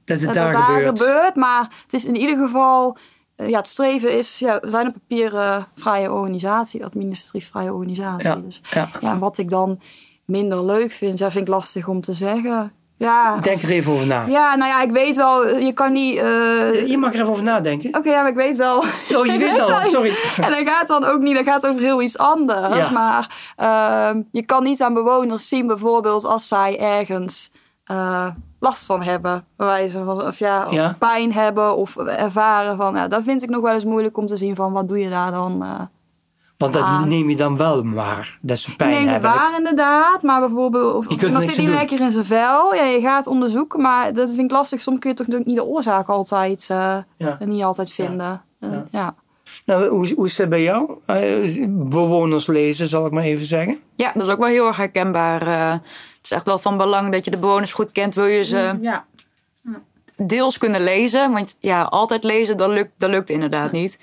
[0.04, 0.98] Dat het dat daar gebeurt.
[0.98, 1.34] gebeurt.
[1.34, 2.96] Maar het is in ieder geval...
[3.36, 4.38] eh, ja, het streven is...
[4.38, 6.84] Ja, we zijn een papiervrije organisatie.
[6.84, 8.28] Administratief vrije organisatie.
[8.28, 8.60] Ja, Dus
[9.00, 9.18] ja.
[9.18, 9.80] wat ik dan
[10.24, 11.18] minder leuk vind...
[11.18, 12.72] Ja, vind ik lastig om te zeggen.
[12.98, 14.24] Ja, Denk er even over na.
[14.26, 15.46] ja nou ja, ik weet wel...
[15.48, 16.16] Je kan niet...
[16.18, 17.96] eh, Je mag er even over nadenken.
[17.96, 18.76] Oké, ja, maar ik weet wel.
[19.14, 19.90] Oh, je weet al, wel.
[19.90, 20.14] sorry.
[20.40, 22.76] En dat gaat dan ook niet, dat gaat over heel iets anders.
[22.76, 22.90] Ja.
[22.90, 27.52] Maar ehm, je kan niet aan bewoners zien, bijvoorbeeld als zij ergens
[27.84, 28.26] eh,
[28.60, 29.44] last van hebben.
[29.56, 30.94] Wijze van, of ja, of Ja.
[30.98, 32.94] pijn hebben of ervaren van.
[32.94, 35.10] Ja, dat vind ik nog wel eens moeilijk om te zien van wat doe je
[35.10, 35.64] daar dan.
[36.58, 37.02] Want dat Ah.
[37.04, 38.38] neem je dan wel waar.
[38.40, 41.70] Dat ze pijn ik neem het waar inderdaad, maar bijvoorbeeld of, Je kunt zit doen.
[41.70, 42.74] lekker in zijn vel.
[42.74, 44.80] Ja, je gaat onderzoeken, maar dat vind ik lastig.
[44.80, 47.38] Soms kun je toch niet de oorzaak altijd eh, Ja.
[47.44, 48.42] niet altijd vinden.
[48.60, 48.84] Eh, Ja.
[48.90, 49.14] ja.
[49.64, 50.98] Nou, hoe, hoe is dat bij jou?
[51.06, 53.78] Eh, bewoners lezen, zal ik maar even zeggen.
[53.94, 55.48] Ja, dat is ook wel heel erg herkenbaar.
[55.72, 55.80] Het
[56.22, 58.14] is echt wel van belang dat je de bewoners goed kent.
[58.14, 59.04] Wil je ze ja.
[60.16, 61.32] deels kunnen lezen?
[61.32, 63.98] Want ja, altijd lezen, dat lukt, dat lukt inderdaad niet.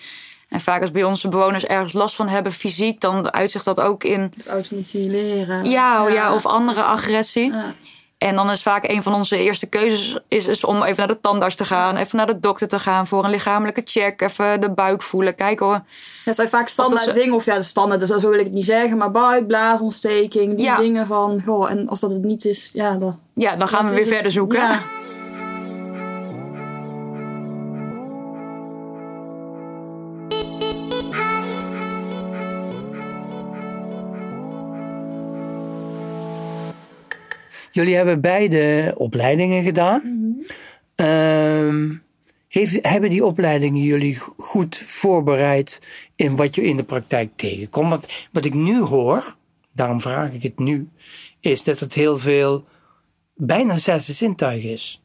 [0.53, 3.01] En vaak als bij onze bewoners ergens last van hebben fysiek...
[3.01, 5.65] dan uitzicht dat ook in Het automutileren.
[5.69, 6.33] ja, ja.
[6.33, 7.51] of andere agressie.
[7.51, 7.73] Ja.
[8.17, 11.21] En dan is vaak een van onze eerste keuzes is, is om even naar de
[11.21, 11.95] tandarts te gaan.
[11.97, 14.21] Even naar de dokter te gaan voor een lichamelijke check.
[14.21, 15.35] Even de buik voelen.
[15.35, 15.81] Kijken hoor.
[16.25, 18.65] Dat zijn vaak standaard dingen, of ja, de standaard, dus zo wil ik het niet
[18.65, 20.77] zeggen, maar buik, blaasontsteking, die Ja.
[20.77, 23.19] dingen van, goh, en als dat het niet is, ja, dan.
[23.33, 24.07] Ja, dan gaan we weer het.
[24.13, 24.81] verder zoeken.
[37.73, 40.38] Jullie hebben beide opleidingen gedaan.
[40.95, 41.95] Ehm,
[42.47, 45.81] heeft, hebben die opleidingen jullie goed voorbereid
[46.15, 47.89] in wat je in de praktijk tegenkomt?
[47.89, 49.36] Want wat ik nu hoor,
[49.71, 50.89] daarom vraag ik het nu,
[51.39, 52.65] is dat het heel veel
[53.36, 55.01] bijna zesde zintuig is.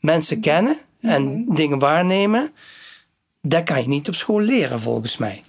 [0.00, 2.52] Mensen kennen en dingen waarnemen,
[3.42, 5.42] dat kan je niet op school leren volgens mij.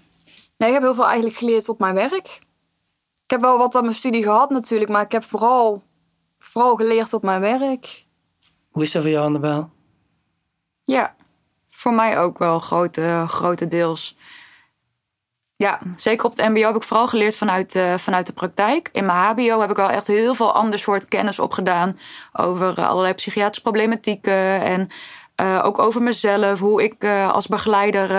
[0.58, 2.40] Nee, ik heb heel veel eigenlijk geleerd op mijn werk.
[3.24, 5.84] ik heb wel wat aan mijn studie gehad natuurlijk, maar ik heb vooral,
[6.58, 8.06] vooral geleerd op mijn werk.
[8.72, 9.70] Hoe is dat voor jou, Annabel?
[10.84, 11.16] Ja,
[11.70, 14.18] voor mij ook wel grote, grotendeels.
[15.56, 18.90] Ja, zeker op het MBO heb ik vooral geleerd vanuit, uh, vanuit de praktijk.
[18.92, 22.00] In mijn HBO heb ik wel echt heel veel ander soort kennis opgedaan
[22.34, 24.90] over uh, allerlei psychiatrische problematieken en
[25.42, 28.12] uh, ook over mezelf, hoe ik als begeleider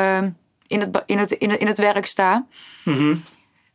[0.66, 2.46] in, het, in, het, in, het, in het werk sta.
[2.84, 3.22] Mm -hmm.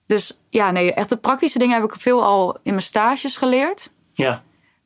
[0.06, 3.92] Dus ja, nee, echt de praktische dingen heb ik veel al in mijn stages geleerd.
[4.12, 4.44] Ja.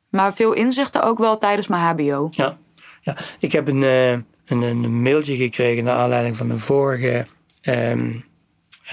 [0.08, 2.28] Maar veel inzichten ook wel tijdens mijn HBO.
[2.30, 2.58] Ja,
[3.00, 3.16] ja.
[3.38, 7.26] ik heb een, uh, een, een, mailtje gekregen naar aanleiding van een vorige
[7.62, 8.24] um,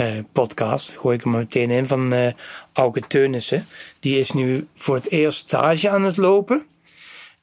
[0.02, 0.90] uh, podcast.
[0.90, 2.28] Gooi ik hem meteen in van uh,
[2.74, 3.68] Auke Teunissen.
[4.00, 6.66] Die is nu voor het eerst stage aan het lopen.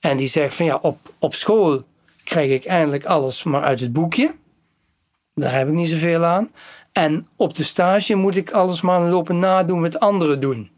[0.00, 1.84] En die zegt van ja, op, op school
[2.24, 4.34] krijg ik eindelijk alles maar uit het boekje.
[5.34, 6.50] Daar heb ik niet zoveel aan.
[6.92, 10.70] En op de stage moet ik alles maar lopen nadoen met anderen doen.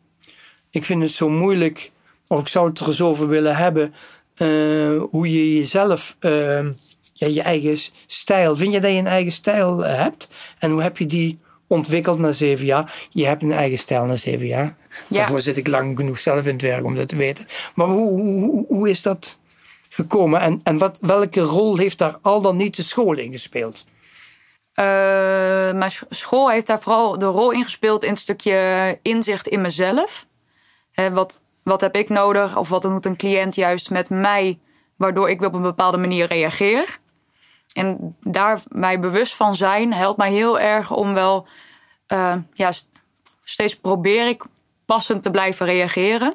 [0.70, 1.90] Ik vind het zo moeilijk,
[2.26, 3.94] of ik zou het er eens over willen hebben,
[4.37, 6.68] uh, hoe je jezelf, uh,
[7.12, 10.28] ja, je eigen stijl, vind je dat je een eigen stijl hebt?
[10.58, 13.08] En hoe heb je die ontwikkeld na zeven jaar?
[13.10, 14.76] Je hebt een eigen stijl na zeven jaar.
[15.08, 15.16] Ja.
[15.16, 17.46] Daarvoor zit ik lang genoeg zelf in het werk om dat te weten.
[17.74, 19.38] Maar hoe, hoe, hoe is dat
[19.88, 20.40] gekomen?
[20.40, 23.87] En, en wat, welke rol heeft daar al dan niet de school in gespeeld?
[24.74, 24.84] Uh,
[25.72, 30.26] mijn school heeft daar vooral de rol in gespeeld in het stukje inzicht in mezelf.
[31.12, 34.59] Wat, wat heb ik nodig of wat doet een cliënt juist met mij,
[34.96, 36.98] waardoor ik op een bepaalde manier reageer.
[37.72, 41.46] En daar mij bewust van zijn helpt mij heel erg om wel,
[42.09, 42.70] uh, ja,
[43.44, 44.44] steeds probeer ik
[44.87, 46.35] passend te blijven reageren.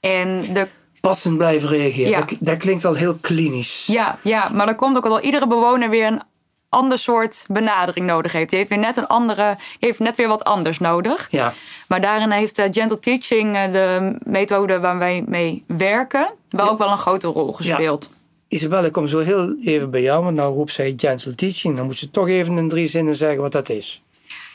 [0.00, 0.68] En de
[1.00, 2.18] Passend blijven reageren, Ja.
[2.18, 3.86] dat, dat klinkt al heel klinisch.
[3.86, 6.22] Ja, ja, maar dan komt ook wel iedere bewoner weer een
[6.70, 8.48] ander soort benadering nodig heeft.
[8.48, 11.26] Die heeft weer net een andere, heeft net weer wat anders nodig.
[11.30, 11.52] Ja.
[11.88, 16.70] Maar daarin heeft uh, gentle teaching, uh, de methode waar wij mee werken, wel Ja.
[16.70, 18.08] ook wel een grote rol gespeeld.
[18.48, 21.76] Isabel, ik kom zo heel even bij jou, want nou roept zij gentle teaching.
[21.76, 24.02] Dan moet ze toch even in drie zinnen zeggen wat dat is.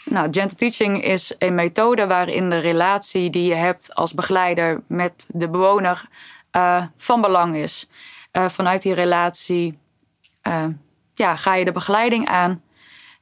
[0.05, 5.27] Nou, gentle teaching is een methode waarin de relatie die je hebt als begeleider met
[5.33, 6.05] de bewoner
[6.51, 7.89] uh, van belang is.
[8.33, 9.77] Uh, vanuit die relatie
[10.47, 10.63] uh,
[11.15, 12.61] ja, ga je de begeleiding aan.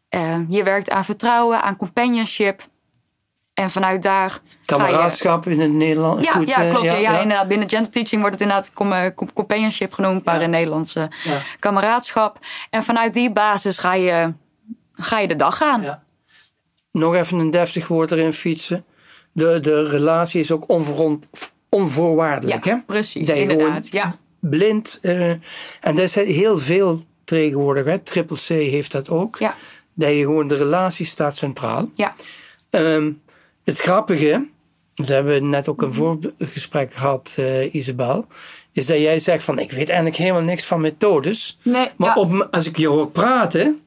[0.10, 2.62] Uh, je werkt aan vertrouwen, aan companionship.
[3.54, 4.30] En vanuit daar.
[4.30, 6.22] Ga Kameraadschap in het Nederlands.
[6.22, 6.28] je...
[6.28, 6.86] ja, goed, ja, eh, klopt.
[6.86, 7.20] Ja, ja, ja, ja.
[7.22, 7.48] inderdaad.
[7.48, 8.72] Binnen gentle teaching wordt het inderdaad
[9.10, 11.42] eh, com- companionship genoemd, maar in Nederlands eh, Ja.
[11.60, 12.40] kameraadschap.
[12.70, 14.34] En vanuit die basis ga je,
[14.94, 15.82] ga je de dag aan.
[15.82, 16.04] Ja.
[16.92, 18.86] Nog even een deftig woord erin fietsen.
[19.32, 20.66] De, de relatie is ook
[21.70, 22.66] onvoorwaardelijk.
[22.66, 22.76] hè?
[22.86, 23.28] precies.
[23.28, 23.88] Dat je Inderdaad.
[23.92, 24.16] Ja.
[24.40, 25.00] Blind.
[25.02, 25.42] eh, en
[25.82, 27.02] dat is heel veel
[27.38, 27.86] tegenwoordig.
[27.86, 28.00] Hè?
[28.00, 29.38] Triple C heeft dat ook.
[29.40, 29.56] Ja.
[29.94, 31.90] Dat je gewoon de relatie staat centraal.
[31.96, 32.14] Ja.
[32.70, 33.12] Ehm,
[33.64, 34.46] het grappige,
[34.96, 35.86] dat hebben we net ook Mhm.
[35.90, 38.28] een voorgesprek gehad, eh, Isabel,
[38.72, 41.58] is dat jij zegt van ik weet eigenlijk helemaal niks van methodes.
[41.62, 42.22] Nee, Maar ja.
[42.22, 43.82] op, als ik je hoor praten,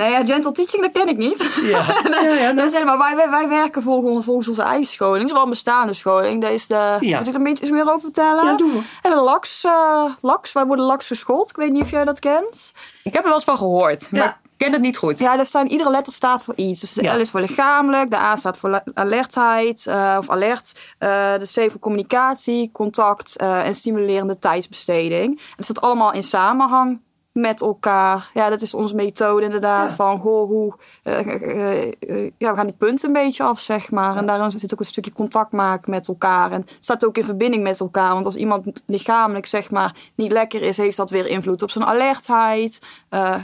[0.00, 1.60] Nee, ja, gentle teaching, dat ken ik niet.
[1.62, 1.84] ja,
[2.22, 5.18] ja, ja, is helemaal, wij, wij, wij werken volgens, volgens onze eigen scholing.
[5.18, 6.42] Het is wel een bestaande scholing.
[6.42, 7.18] Dat is de, Ja.
[7.18, 8.44] Moet ik er een beetje iets meer over vertellen?
[8.44, 8.84] Ja, doe maar.
[9.02, 11.50] En de LAX, eh, LAX, wij worden LAX geschoold.
[11.50, 12.72] Ik weet niet of jij dat kent.
[13.02, 15.18] Ik heb er wel eens van gehoord, maar ik ken het niet goed.
[15.18, 16.80] Ja, staan, iedere letter staat voor iets.
[16.80, 17.16] Dus de Ja.
[17.16, 20.94] L is voor lichamelijk, de A staat voor alertheid eh, of alert.
[20.98, 25.30] eh, de C voor communicatie, contact eh, en stimulerende tijdsbesteding.
[25.38, 27.00] En dat staat allemaal in samenhang
[27.32, 28.30] met elkaar.
[28.34, 29.88] Ja, dat is onze methode inderdaad.
[29.90, 29.94] Ja.
[29.96, 30.74] Van, goh, hoe...
[31.02, 34.16] eh, eh, eh, ja, we gaan die punten een beetje af, zeg maar.
[34.16, 36.52] En daarin zit ook een stukje contact maken met elkaar.
[36.52, 38.12] En het staat ook in verbinding met elkaar.
[38.12, 40.76] Want als iemand lichamelijk, zeg maar, niet lekker is...
[40.76, 42.82] heeft dat weer invloed op zijn alertheid.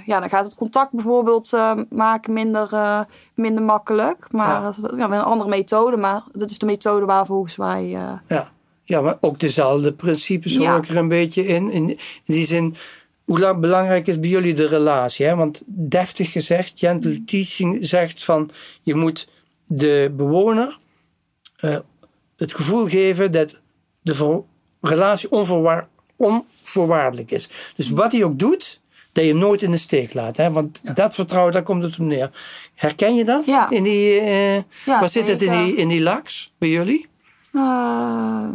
[0.06, 1.50] Ja, dan gaat het contact bijvoorbeeld
[1.90, 2.68] maken minder,
[3.34, 4.32] minder makkelijk.
[4.32, 4.72] Maar Ja.
[4.96, 5.96] ja, een andere methode.
[5.96, 7.86] Maar dat is de methode waar volgens wij...
[7.86, 8.22] ja.
[8.84, 11.70] ja, maar ook dezelfde principes hoor ik er een beetje in.
[11.70, 12.76] In, in die zin,
[13.26, 15.26] hoe lang belangrijk is bij jullie de relatie?
[15.26, 15.34] Hè?
[15.36, 18.50] Want deftig gezegd, gentle teaching zegt van
[18.82, 19.28] je moet
[19.66, 20.78] de bewoner
[21.56, 21.78] eh,
[22.36, 23.56] het gevoel geven dat
[24.02, 24.42] de
[24.80, 27.48] relatie onvoorwaar- onvoorwaardelijk is.
[27.76, 28.80] Dus wat hij ook doet,
[29.12, 30.36] dat je nooit in de steek laat.
[30.36, 30.50] Hè?
[30.50, 32.30] Want dat vertrouwen, daar komt het op neer.
[32.74, 33.46] Herken je dat?
[33.46, 33.70] Ja.
[33.70, 37.06] In die, eh, Ja, waar zit het in die, in die laks bij jullie?
[37.52, 38.48] Eh,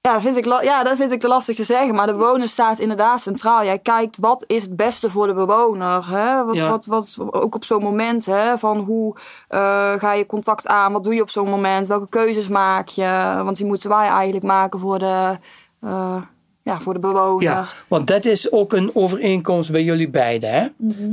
[0.00, 1.94] ja, vind ik ja, dat vind ik te lastig te zeggen.
[1.94, 3.64] Maar de bewoner staat inderdaad centraal.
[3.64, 6.10] Jij kijkt wat is het beste voor de bewoner.
[6.10, 6.44] Hè?
[6.44, 6.68] Wat, Ja.
[6.68, 8.26] wat, wat, ook op zo'n moment.
[8.26, 8.58] Hè?
[8.58, 9.16] Van hoe
[9.48, 10.92] eh, ga je contact aan?
[10.92, 11.86] Wat doe je op zo'n moment?
[11.86, 13.40] Welke keuzes maak je?
[13.44, 15.38] Want die moeten wij eigenlijk maken voor de,
[15.80, 16.22] eh,
[16.62, 17.42] ja, voor de bewoner.
[17.42, 20.52] Ja, want dat is ook een overeenkomst bij jullie beiden.
[20.52, 20.68] Hè?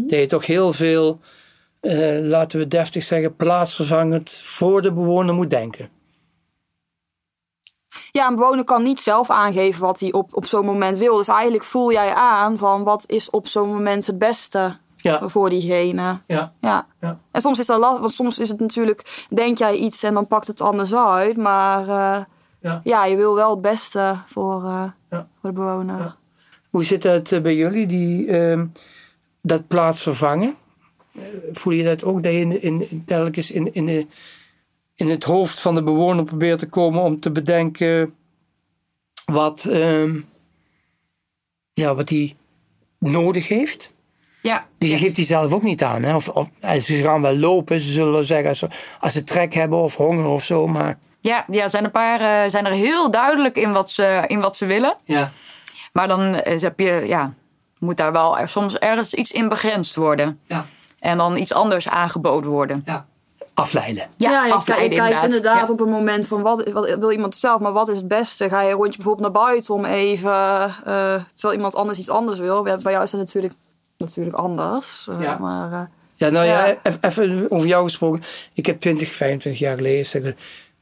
[0.08, 1.20] Dat je toch heel veel
[1.80, 5.90] eh, laten we deftig zeggen, plaatsvervangend voor de bewoner moet denken.
[8.18, 11.18] Ja, een bewoner kan niet zelf aangeven wat hij op, op zo'n moment wil.
[11.18, 15.50] Dus eigenlijk voel jij aan van wat is op zo'n moment het beste Ja, voor
[15.50, 16.20] diegene.
[16.28, 16.88] ja, Ja.
[17.00, 17.20] ja.
[17.32, 20.28] En soms is dat lastig, want soms is het natuurlijk, denk jij iets en dan
[20.28, 21.38] pakt het anders uit.
[21.38, 22.24] Maar eh,
[22.62, 22.82] Ja.
[22.84, 23.06] ja.
[23.06, 26.16] je wil wel het beste voor, eh, voor de bewoner.
[26.70, 28.66] Hoe zit dat eh, bij jullie, die, ehm,
[29.42, 30.56] dat plaatsvervangen?
[31.52, 34.08] Voel je dat ook, dat je in, in, in, telkens in, in, de,
[34.98, 38.16] in het hoofd van de bewoner probeert te komen om te bedenken
[39.26, 40.20] wat, ehm,
[41.74, 42.36] ja, wat hij
[43.00, 43.94] nodig heeft?
[44.42, 46.04] Ja, Die geeft hij zelf ook niet aan.
[46.04, 46.16] Hè?
[46.16, 48.68] Of, of, eh, ze gaan wel lopen, ze zullen wel zeggen als ze,
[49.00, 50.68] als ze trek hebben of honger of zo.
[50.68, 54.40] Maar ja, ja zijn, een paar, eh, zijn er heel duidelijk in wat ze, in
[54.40, 54.98] wat ze willen.
[55.04, 55.32] ja,
[55.94, 57.34] Maar dan eh, heb je, ja,
[57.80, 60.40] moet daar wel soms ergens iets in begrensd worden.
[60.46, 60.66] ja,
[61.00, 62.82] En dan iets anders aangeboden worden.
[62.86, 63.08] ja.
[63.58, 64.04] Afleiden.
[64.16, 65.74] Ja, je, ki- je afleiden kijkt inderdaad Ja.
[65.74, 68.50] op een moment van wat, wat wil iemand zelf, maar wat is het beste?
[68.50, 70.32] Ga je een rondje bijvoorbeeld naar buiten om even,
[70.86, 72.62] eh, terwijl iemand anders iets anders wil.
[72.64, 73.54] Bij bij jou is dat natuurlijk,
[73.98, 75.08] natuurlijk anders.
[75.10, 75.38] eh, Ja.
[75.40, 75.80] Maar, eh,
[76.16, 76.76] Ja, nou ja, Ja.
[76.84, 78.24] eff- even over jou gesproken.
[78.54, 80.34] Ik heb 20, 25 jaar geleden zeg,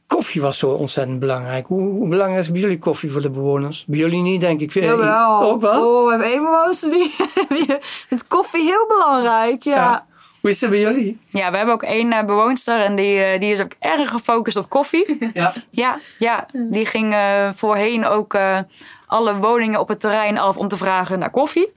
[0.06, 1.66] koffie was zo ontzettend belangrijk.
[1.66, 3.84] Hoe, hoe belangrijk is bij jullie koffie voor de bewoners?
[3.86, 4.72] Bij jullie niet, denk ik.
[4.72, 5.42] jawel.
[5.42, 5.86] Ook wel?
[5.86, 7.14] Oh, we hebben één bewoner die,
[7.66, 9.62] die vindt koffie heel belangrijk.
[9.62, 10.06] Ja.
[10.46, 10.52] Ja.
[10.52, 11.20] Hoe is het bij jullie?
[11.26, 14.56] Ja, we hebben ook één eh, bewoonster en die, eh, die is ook erg gefocust
[14.56, 15.04] op koffie.
[15.34, 15.52] Ja.
[15.70, 18.58] ja, ja, die ging eh, voorheen ook eh,
[19.06, 21.68] alle woningen op het terrein af om te vragen naar koffie.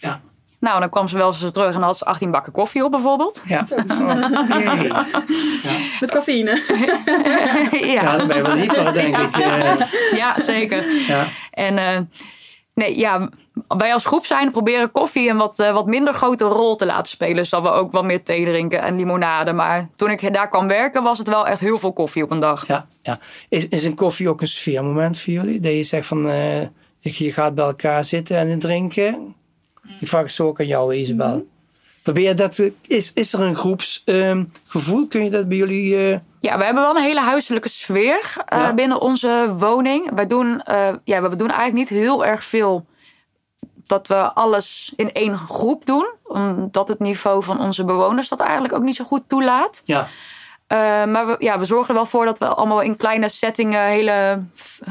[0.00, 0.20] Ja.
[0.60, 3.42] Nou, dan kwam ze wel eens terug en had ze 18 bakken koffie op bijvoorbeeld.
[3.46, 3.66] Ja.
[4.54, 5.04] Oké.
[6.00, 6.62] Met cafeïne.
[7.70, 8.16] Ja, ja.
[8.16, 9.36] dan ben je wel hyper, denk ik.
[9.36, 9.72] Eh,
[10.16, 10.84] ja, zeker.
[11.08, 11.26] Ja.
[11.50, 11.98] En eh,
[12.74, 13.28] nee, ja,
[13.68, 17.12] wij als groep zijn proberen koffie een wat, eh, wat minder grote rol te laten
[17.12, 17.46] spelen.
[17.46, 19.52] Zodat we ook wat meer thee drinken en limonade.
[19.52, 22.40] Maar toen ik daar kwam werken, was het wel echt heel veel koffie op een
[22.40, 22.66] dag.
[22.66, 23.18] Ja, ja.
[23.48, 25.60] Is, is een koffie ook een sfeermoment voor jullie?
[25.60, 26.60] Dat je zegt van, eh,
[26.98, 29.34] je gaat bij elkaar zitten en drinken.
[30.00, 31.46] Ik vraag het zo ook aan jou, Isabel.
[32.02, 35.06] Probeer dat, is, is er een groepsgevoel?
[35.08, 35.96] Kun je dat bij jullie...
[35.96, 38.74] eh, Ja, we hebben wel een hele huiselijke sfeer Ja.
[38.74, 40.10] binnen onze woning.
[40.14, 40.62] Wij doen,
[41.04, 42.86] ja, we doen eigenlijk niet heel erg veel
[43.88, 46.08] dat we alles in één groep doen.
[46.24, 49.82] Omdat het niveau van onze bewoners dat eigenlijk ook niet zo goed toelaat.
[49.84, 50.08] ja.
[50.66, 53.84] Eh, maar we, ja, we zorgen er wel voor dat we allemaal in kleine settingen
[53.84, 54.42] hele,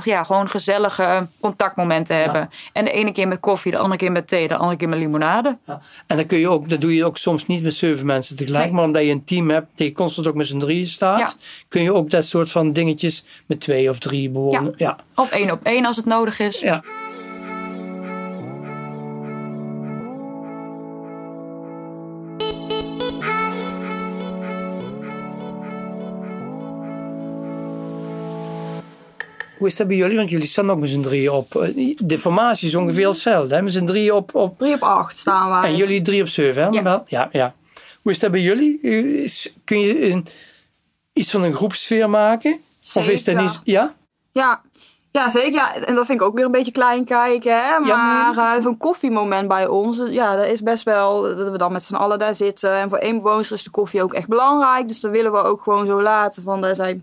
[0.03, 2.49] ja, gewoon gezellige contactmomenten hebben.
[2.73, 4.99] En de ene keer met koffie, de andere keer met thee, de andere keer met
[4.99, 5.57] limonade.
[5.65, 5.81] Ja.
[6.07, 8.63] En dan kun je ook, dat doe je ook soms niet met zeven mensen tegelijk,
[8.65, 8.73] Nee.
[8.73, 11.29] maar omdat je een team hebt, dat je constant ook met z'n drieën staat, Ja.
[11.67, 14.77] kun je ook dat soort van dingetjes met twee of drie bewoners.
[14.77, 14.97] Ja.
[15.15, 16.59] Of één op één als het nodig is.
[16.59, 16.83] ja.
[29.57, 30.17] Hoe is dat bij jullie?
[30.17, 31.55] Want jullie staan ook met z'n drieën op.
[31.55, 33.55] eh, De formatie is ongeveer hetzelfde.
[33.55, 33.61] Hè?
[33.61, 35.69] Met z'n drieën op, op Drie op acht staan wij.
[35.69, 36.67] en jullie drie op zeven, hè?
[36.69, 36.77] Ja.
[36.77, 37.03] Annabel?
[37.07, 37.53] Ja, ja.
[38.01, 38.79] Hoe is dat bij jullie?
[39.63, 40.25] Kun je een,
[41.13, 42.59] iets van een groepsfeer maken?
[42.93, 43.61] Of is dat niet...
[43.63, 43.93] Ja?
[44.31, 44.61] Ja.
[45.11, 45.51] Ja, zeker.
[45.53, 47.51] Ja, en dat vind ik ook weer een beetje klein kijken.
[47.51, 47.75] Hè?
[47.75, 47.79] Ja,
[48.33, 51.83] Maar eh, zo'n koffiemoment bij ons, ja, dat is best wel dat we dan met
[51.83, 52.71] z'n allen daar zitten.
[52.77, 54.87] En voor één bewoner is de koffie ook echt belangrijk.
[54.87, 56.43] Dus dat willen we ook gewoon zo laten.
[56.43, 56.99] Van dat zij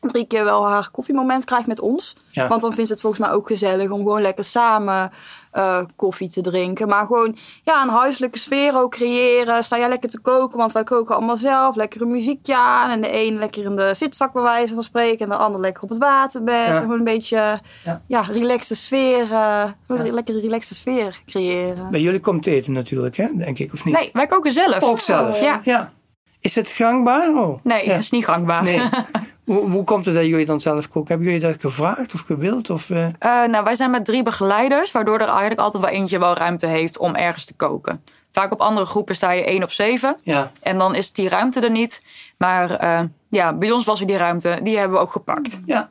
[0.00, 2.16] drie keer wel haar koffiemoment krijgt met ons.
[2.30, 2.48] Ja.
[2.48, 5.10] Want dan vindt ze het volgens mij ook gezellig om gewoon lekker samen
[5.50, 6.88] eh, koffie te drinken.
[6.88, 9.64] Maar gewoon ja, een huiselijke sfeer ook creëren.
[9.64, 11.76] Sta jij lekker te koken, want wij koken allemaal zelf.
[11.76, 12.90] Lekker een muziekje aan.
[12.90, 15.18] En de een lekker in de zitzak bij wijze van spreken.
[15.18, 16.54] En de ander lekker op het waterbed.
[16.54, 16.66] Ja.
[16.66, 18.02] En Gewoon een beetje Ja.
[18.06, 18.20] ja.
[18.20, 19.32] relaxte sfeer.
[19.32, 21.90] eh, gewoon een lekker relaxte sfeer creëren.
[21.90, 23.26] Bij jullie komt eten natuurlijk, hè?
[23.36, 23.94] Denk ik, of niet?
[23.94, 24.82] Nee, wij koken zelf.
[24.82, 25.40] Ook zelf?
[25.40, 25.92] Ja.
[26.40, 27.28] Is het gangbaar?
[27.28, 27.64] Oh.
[27.64, 27.90] Nee, Ja.
[27.90, 28.62] dat is niet gangbaar.
[28.62, 28.80] Nee.
[29.44, 31.08] hoe, hoe komt het dat jullie dan zelf koken?
[31.08, 32.70] Hebben jullie dat gevraagd of gewild?
[32.70, 33.04] Of, eh?
[33.06, 33.12] Eh,
[33.50, 36.98] nou, wij zijn met drie begeleiders, waardoor er eigenlijk altijd wel eentje wel ruimte heeft
[36.98, 38.02] om ergens te koken.
[38.32, 40.16] Vaak op andere groepen sta je één op zeven.
[40.22, 40.50] Ja.
[40.62, 42.02] En dan is die ruimte er niet.
[42.38, 44.60] Maar eh, ja, bij ons was er die ruimte.
[44.62, 45.60] Die hebben we ook gepakt.
[45.66, 45.90] ja.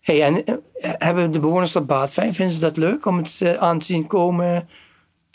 [0.00, 2.32] Hey, en hebben de bewoners er baat bij?
[2.32, 4.68] Vinden ze dat leuk om het aan te zien komen?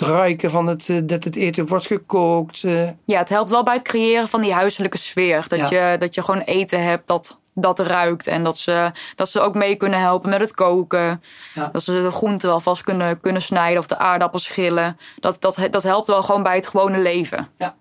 [0.02, 2.64] Ruiken van het, eh, dat het eten wordt gekookt?
[2.64, 2.90] eh?
[3.06, 5.46] Ja, het helpt wel bij het creëren van die huiselijke sfeer.
[5.48, 5.92] Dat, Ja.
[5.92, 8.28] je, dat je gewoon eten hebt dat, dat ruikt.
[8.28, 11.22] En dat ze, dat ze ook mee kunnen helpen met het koken.
[11.54, 11.70] Ja.
[11.72, 14.98] Dat ze de groenten alvast kunnen, kunnen snijden of de aardappels schillen.
[15.20, 17.48] Dat, dat, dat helpt wel gewoon bij het gewone leven.
[17.58, 17.76] Ja.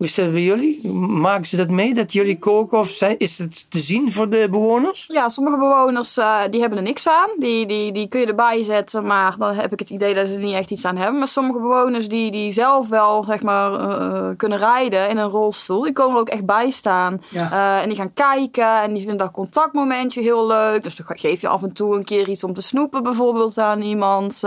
[0.00, 0.92] Hoe is dat bij jullie?
[0.92, 4.48] Maken ze dat mee dat jullie koken of zijn, is het te zien voor de
[4.50, 5.06] bewoners?
[5.12, 7.28] Ja, sommige bewoners uh, die hebben er niks aan.
[7.38, 10.34] Die, die, die kun je erbij zetten, maar dan heb ik het idee dat ze
[10.34, 11.18] er niet echt iets aan hebben.
[11.18, 15.82] Maar sommige bewoners die, die zelf wel zeg maar, uh, kunnen rijden in een rolstoel,
[15.82, 17.22] die komen er ook echt bij staan.
[17.28, 17.52] Ja.
[17.52, 20.82] Uh, en die gaan kijken en die vinden dat contactmomentje heel leuk.
[20.82, 23.80] Dus dan geef je af en toe een keer iets om te snoepen bijvoorbeeld aan
[23.80, 24.42] iemand.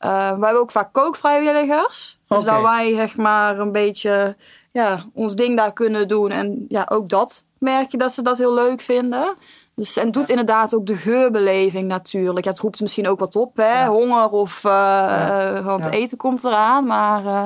[0.00, 2.18] Uh, we hebben ook vaak kookvrijwilligers.
[2.28, 2.54] Dus okay.
[2.54, 4.36] dat wij zeg maar een beetje
[4.72, 6.30] ja, ons ding daar kunnen doen.
[6.30, 9.36] En ja, ook dat merk je dat ze dat heel leuk vinden.
[9.74, 12.44] Dus, en het doet inderdaad ook de geurbeleving natuurlijk.
[12.44, 13.80] Ja, het roept misschien ook wat op, hè?
[13.80, 13.88] Ja.
[13.88, 15.62] honger of uh, ja.
[15.62, 16.86] want eten komt eraan.
[16.86, 17.44] Maar, uh...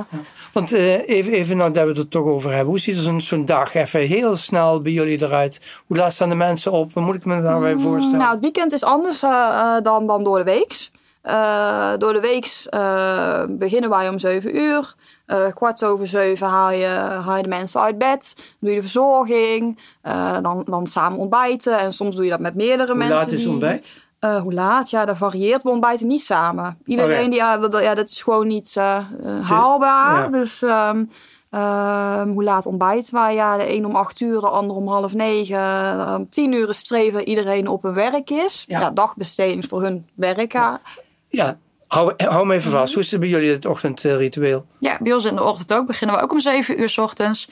[0.52, 2.68] Want uh, even, even nou dat we het er toch over hebben.
[2.68, 5.60] Hoe ziet zo'n zo'n dag even heel snel bij jullie eruit?
[5.86, 6.92] Hoe laat staan de mensen op?
[6.92, 8.18] Wat moet ik me daarbij voorstellen?
[8.18, 9.20] Nou, het weekend is anders
[9.82, 10.90] dan, dan door de week.
[11.24, 14.94] Uh, door de week uh, beginnen wij om 7 uur.
[15.26, 18.54] Uh, kwart over zeven haal je, haal je de mensen uit bed.
[18.60, 19.78] Doe je de verzorging.
[20.42, 21.78] dan, dan samen ontbijten.
[21.78, 23.16] En soms doe je dat met meerdere hoe mensen.
[23.16, 23.92] Hoe laat is ontbijt?
[24.42, 24.90] hoe laat?
[24.90, 25.62] Ja, dat varieert.
[25.62, 26.78] We ontbijten niet samen.
[26.84, 28.74] Iedereen, Oh, die, ja, dat, ja, dat is gewoon niet
[29.42, 30.22] haalbaar.
[30.22, 30.28] Ja.
[30.28, 31.10] Dus um,
[31.50, 33.34] um, hoe laat ontbijten wij?
[33.34, 36.16] Ja, de een om acht uur, de ander om half negen.
[36.16, 38.64] Om tien uur streven iedereen op hun werk is.
[38.66, 38.80] Ja.
[38.80, 40.52] ja dagbesteding voor hun werk.
[40.52, 40.80] Ja.
[41.30, 42.94] Ja, hou, hou me even vast.
[42.94, 44.66] Hoe is het bij jullie het ochtendritueel?
[44.78, 45.86] Ja, bij ons in de ochtend ook.
[45.86, 47.48] Beginnen we ook om 7 uur s ochtends.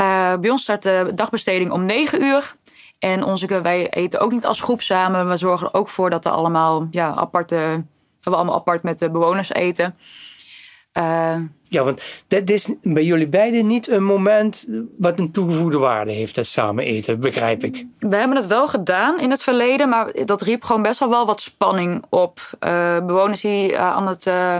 [0.00, 2.56] Uh, bij ons start de dagbesteding om 9 uur.
[2.98, 5.28] En onze, wij eten ook niet als groep samen.
[5.28, 7.84] We zorgen er ook voor dat er allemaal ja, aparte,
[8.20, 9.96] we allemaal apart met de bewoners eten.
[10.92, 11.36] Uh,
[11.68, 14.66] ja, want dit is bij jullie beiden niet een moment
[14.98, 17.86] wat een toegevoegde waarde heeft, dat samen eten, begrijp ik.
[17.98, 21.26] We hebben het wel gedaan in het verleden, maar dat riep gewoon best wel wel
[21.26, 22.40] wat spanning op.
[22.60, 24.56] Uh, bewoners die uh, aan het, uh,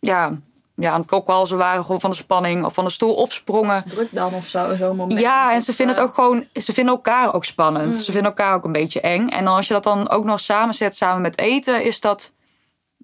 [0.00, 0.38] ja,
[0.76, 3.84] ja, aan het kokhalzen waren, gewoon van de spanning of van de stoel opsprongen.
[3.88, 5.20] Druk dan of zo, zo'n moment.
[5.20, 7.94] Ja, en ze vinden het ook gewoon, ze vinden elkaar ook spannend.
[7.94, 8.00] Mm.
[8.00, 9.28] Ze vinden elkaar ook een beetje eng.
[9.28, 12.32] En als je dat dan ook nog samenzet samen met eten, is dat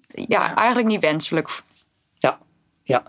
[0.07, 0.55] ja, ja.
[0.55, 1.49] eigenlijk niet wenselijk.
[2.89, 3.03] Ja.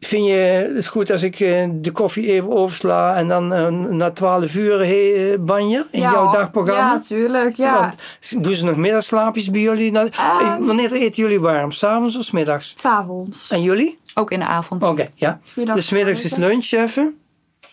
[0.00, 1.38] Vind je het goed als ik
[1.82, 6.32] de koffie even oversla en dan uh, na twaalf uur hey, banje in ja, jouw
[6.32, 6.92] dagprogramma?
[6.92, 7.56] Ja, tuurlijk.
[7.56, 7.80] Ja.
[7.80, 9.90] Want, doen ze nog middagslaapjes bij jullie?
[9.90, 10.10] Nou,
[10.42, 11.72] um, wanneer eten jullie warm?
[11.72, 12.74] S'avonds of s middags?
[12.76, 13.50] S'avonds.
[13.50, 13.98] En jullie?
[14.14, 14.82] Ook in de avond.
[14.82, 15.38] Oké, okay, ja.
[15.56, 17.16] Middags dus middags is lunch even?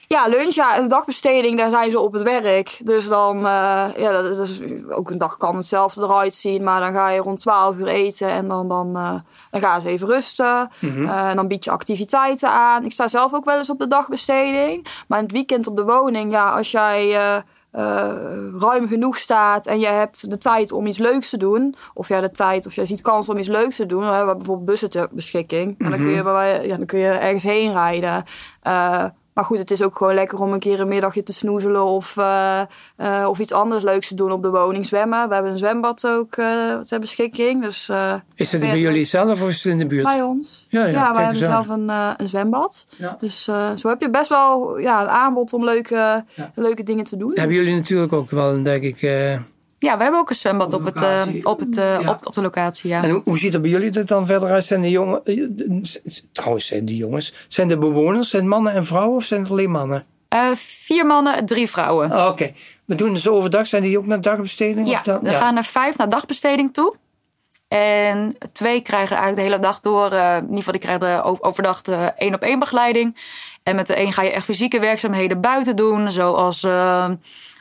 [0.08, 0.76] Ja, lunch, ja.
[0.76, 2.80] En de dagbesteding, daar zijn ze op het werk.
[2.84, 4.60] Dus dan, uh, ja, dat is,
[4.90, 6.64] ook een dag kan hetzelfde eruit zien.
[6.64, 9.14] Maar dan ga je rond 12 uur eten en dan, dan, uh,
[9.52, 10.70] dan gaan ze even rusten.
[10.80, 11.04] Mm -hmm.
[11.04, 12.86] uh, dan bied je activiteiten aan.
[12.86, 14.88] Ik sta zelf ook wel eens op de dagbesteding.
[15.08, 17.18] Maar in het weekend op de woning, ja, als jij
[18.58, 21.76] ruim genoeg staat en je hebt de tijd om iets leuks te doen.
[21.94, 24.02] Of jij de tijd, of jij ziet kans om iets leuks te doen.
[24.04, 25.76] Dan hebben we bijvoorbeeld bussen ter beschikking.
[25.78, 28.24] En dan kun je, bij, ja, dan kun je ergens heen rijden.
[29.40, 32.16] Maar goed, het is ook gewoon lekker om een keer een middagje te snoezelen of,
[32.18, 32.62] uh,
[32.98, 34.86] uh, of iets anders leuks te doen op de woning.
[34.86, 35.28] Zwemmen.
[35.28, 37.62] We hebben een zwembad ook uh, ter beschikking.
[37.62, 37.92] Dus,
[38.36, 40.04] is het bij jullie zelf of is het in de buurt?
[40.04, 40.66] Bij ons.
[40.70, 42.86] Ja, ja, ja wij hebben zelf een, een zwembad.
[42.98, 43.16] Ja.
[43.20, 43.44] Dus
[43.76, 46.26] zo heb je best wel ja, een aanbod om leuke,
[46.56, 47.32] leuke dingen te doen.
[47.36, 49.02] Hebben jullie natuurlijk ook wel, denk ik...
[49.80, 52.00] Ja, we hebben ook een zwembad op, het, uh, op, het, ja.
[52.00, 53.04] op, op de locatie, ja.
[53.04, 54.66] En hoe, hoe ziet het bij jullie er dan verder uit?
[54.66, 55.22] Zijn de jongen,
[56.32, 59.72] trouwens, zijn die jongens, zijn de bewoners, zijn mannen en vrouwen of zijn het alleen
[59.72, 60.06] mannen?
[60.34, 62.12] Uh, vier mannen, drie vrouwen.
[62.12, 62.28] Oh, Oké.
[62.28, 62.56] Okay.
[62.86, 64.90] We doen dus overdag, zijn die ook naar dagbesteding?
[64.90, 65.26] Ja, dan?
[65.26, 66.96] er gaan er vijf naar dagbesteding toe.
[67.68, 71.82] En twee krijgen eigenlijk de hele dag door, in ieder geval die krijgen overdag
[72.16, 73.18] één op één begeleiding.
[73.64, 76.68] En met de een ga je echt fysieke werkzaamheden buiten doen, zoals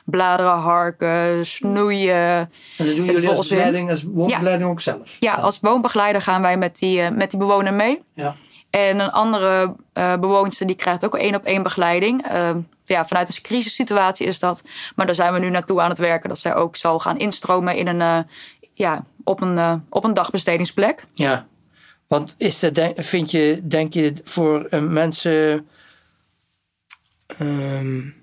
[0.09, 2.49] bladeren harken, snoeien.
[2.77, 4.69] En dat doen jullie als begeleiding, als woonbegeleiding ja.
[4.69, 5.17] ook zelf?
[5.19, 8.01] Ja, als woonbegeleider gaan wij met die, uh, met die bewoner mee.
[8.13, 8.35] Ja.
[8.69, 12.31] En een andere uh, bewoonster die krijgt ook één op één begeleiding.
[12.31, 12.49] Uh,
[12.83, 14.61] ja, vanuit een crisissituatie is dat.
[14.95, 16.29] Maar daar zijn we nu naartoe aan het werken.
[16.29, 18.27] Dat zij ook zal gaan instromen in een,
[18.73, 21.03] ja, op, een, op een dagbestedingsplek.
[21.13, 21.47] Ja,
[22.07, 25.67] want is dat, vind je, denk je, voor mensen...
[27.41, 28.17] Um,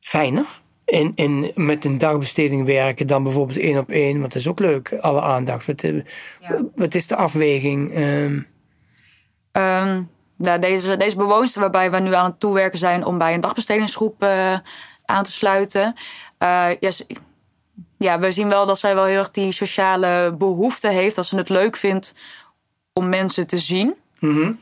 [0.00, 0.46] fijner?
[0.90, 4.20] In, in, met een dagbesteding werken dan bijvoorbeeld één op één.
[4.20, 5.66] Want dat is ook leuk, alle aandacht.
[5.66, 6.64] Wat, ja.
[6.74, 7.96] wat is de afweging?
[7.96, 8.48] Um...
[10.40, 14.22] Nou, deze, deze bewoonster waarbij we nu aan het toewerken zijn om bij een dagbestedingsgroep
[14.22, 14.58] uh,
[15.04, 15.94] aan te sluiten.
[16.38, 17.06] Uh, yes,
[17.98, 21.16] ja, we zien wel dat zij wel heel erg die sociale behoefte heeft.
[21.16, 22.14] Dat ze het leuk vindt
[22.92, 23.94] om mensen te zien.
[24.18, 24.60] Mm -hmm.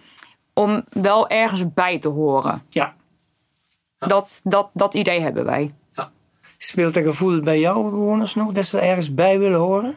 [0.54, 2.62] Om wel ergens bij te horen.
[2.68, 2.94] Ja.
[3.98, 5.74] Dat, dat, dat idee hebben wij.
[6.58, 9.94] Speelt dat gevoel bij jouw bewoners nog, dat ze er ergens bij willen horen?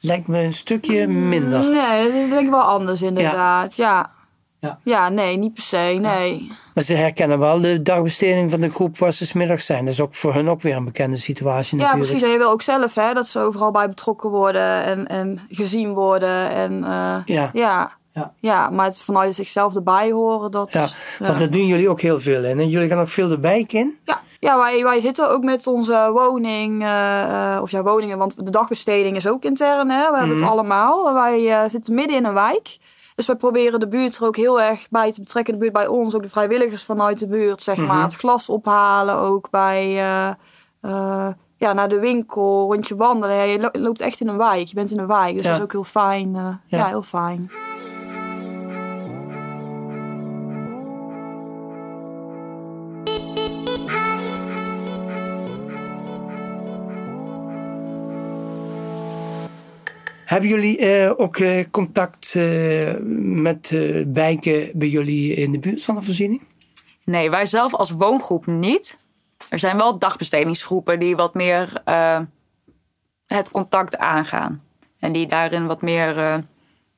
[0.00, 1.60] Lijkt me een stukje minder.
[1.60, 4.14] Nee, dat is denk ik wel anders inderdaad, ja.
[4.58, 4.78] Ja.
[4.84, 6.50] Ja, nee, niet per se, nee.
[6.74, 9.84] Maar ze herkennen wel de dagbesteding van de groep waar ze 's middags zijn.
[9.84, 12.10] Dat is ook voor hun ook weer een bekende situatie Ja, natuurlijk.
[12.10, 12.26] precies.
[12.26, 15.92] En je wil ook zelf hè, dat ze overal bij betrokken worden en, en gezien
[15.92, 16.50] worden.
[16.50, 17.50] En, eh, Ja.
[17.52, 17.94] ja.
[18.12, 18.32] Ja.
[18.40, 20.72] Ja, maar het vanuit zichzelf erbij horen, dat...
[20.72, 20.88] Ja,
[21.18, 22.60] want daar doen jullie ook heel veel in.
[22.60, 23.98] En jullie gaan ook veel de wijk in.
[24.04, 28.44] Ja, ja wij, wij zitten ook met onze woning, eh, eh, of ja, woningen, want
[28.46, 30.10] de dagbesteding is ook intern, hè.
[30.10, 31.14] We hebben het allemaal.
[31.14, 32.78] Wij eh, zitten midden in een wijk.
[33.14, 35.52] Dus wij proberen de buurt er ook heel erg bij te betrekken.
[35.52, 38.02] De buurt bij ons, ook de vrijwilligers vanuit de buurt, zeg maar.
[38.02, 39.90] Het glas ophalen ook bij,
[41.58, 43.36] ja, naar de winkel, rondje wandelen.
[43.36, 45.34] Ja, je lo- loopt echt in een wijk, je bent in een wijk.
[45.34, 45.50] Dus Ja.
[45.50, 46.34] dat is ook heel fijn.
[46.34, 46.60] Ja.
[46.66, 47.50] ja, heel fijn.
[60.26, 63.70] Hebben jullie eh, ook eh, contact eh, met
[64.12, 66.42] wijken bij jullie in de buurt van de voorziening?
[67.04, 68.98] Nee, wij zelf als woongroep niet.
[69.48, 71.82] Er zijn wel dagbestedingsgroepen die wat meer
[73.26, 74.62] het contact aangaan.
[74.98, 76.44] En die daarin wat meer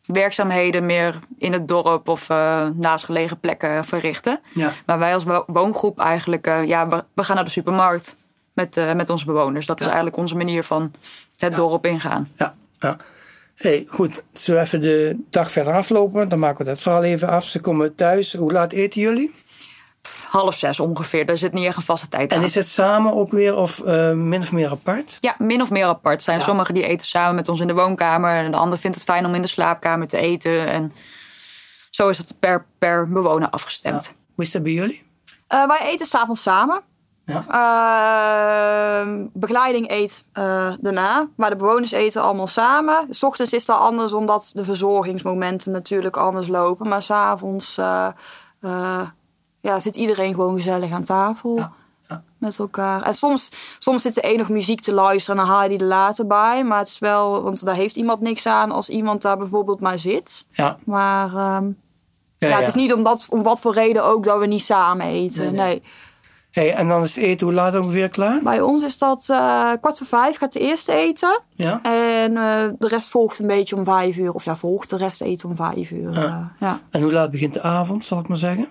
[0.06, 2.28] werkzaamheden meer in het dorp of
[2.74, 4.40] naastgelegen plekken verrichten.
[4.54, 4.72] Ja.
[4.86, 8.16] Maar wij als wo- woongroep eigenlijk, ja, we, we gaan naar de supermarkt
[8.52, 9.66] met, met onze bewoners.
[9.66, 10.92] Dat is eigenlijk onze manier van
[11.36, 12.28] het dorp ingaan.
[12.36, 12.54] Ja.
[12.78, 12.96] ja.
[13.58, 16.28] Hey, goed, zullen we even de dag verder aflopen?
[16.28, 17.44] Dan maken we dat verhaal even af.
[17.44, 18.32] Ze komen thuis.
[18.34, 19.34] Hoe laat eten jullie?
[20.28, 22.38] Half zes ongeveer, daar zit niet echt een vaste tijd aan.
[22.38, 25.16] En is het samen ook weer of eh, min of meer apart?
[25.20, 26.22] Ja, min of meer apart.
[26.22, 26.44] zijn Ja.
[26.44, 28.36] sommigen die eten samen met ons in de woonkamer.
[28.44, 30.66] En de ander vindt het fijn om in de slaapkamer te eten.
[30.66, 30.92] En
[31.90, 34.14] zo is het per, per bewoner afgestemd.
[34.34, 35.02] Hoe is dat bij jullie?
[35.46, 36.82] Eh, wij eten s'avonds samen.
[37.28, 39.00] Ja.
[39.00, 41.28] Ehm, begeleiding eet eh, daarna.
[41.36, 43.06] Maar de bewoners eten allemaal samen.
[43.10, 46.88] S ochtends is dat anders omdat de verzorgingsmomenten natuurlijk anders lopen.
[46.88, 49.12] Maar s'avonds avonds
[49.60, 51.56] ja, zit iedereen gewoon gezellig aan tafel.
[51.56, 51.72] Ja,
[52.08, 52.22] ja.
[52.38, 53.02] Met elkaar.
[53.02, 55.78] En soms, soms zit er één nog muziek te luisteren en dan haal je die
[55.78, 56.64] er later bij.
[56.64, 59.98] Maar het is wel, want daar heeft iemand niks aan als iemand daar bijvoorbeeld maar
[59.98, 60.44] zit.
[60.50, 60.76] Ja.
[60.84, 61.70] Maar ehm,
[62.38, 65.42] Ja, het is niet omdat, om wat voor reden ook dat we niet samen eten.
[65.42, 65.82] Nee, Nee, nee.
[66.58, 68.40] Hey, en dan is het eten hoe laat ongeveer klaar?
[68.42, 71.40] Bij ons is dat eh, kwart voor vijf gaat de eerste eten.
[71.54, 71.80] Ja.
[71.82, 74.32] En eh, de rest volgt een beetje om vijf uur.
[74.32, 76.12] Of ja, volgt de rest eten om vijf uur.
[76.12, 76.52] Ja.
[76.60, 76.80] Ja.
[76.90, 78.68] En hoe laat begint de avond, zal ik maar zeggen?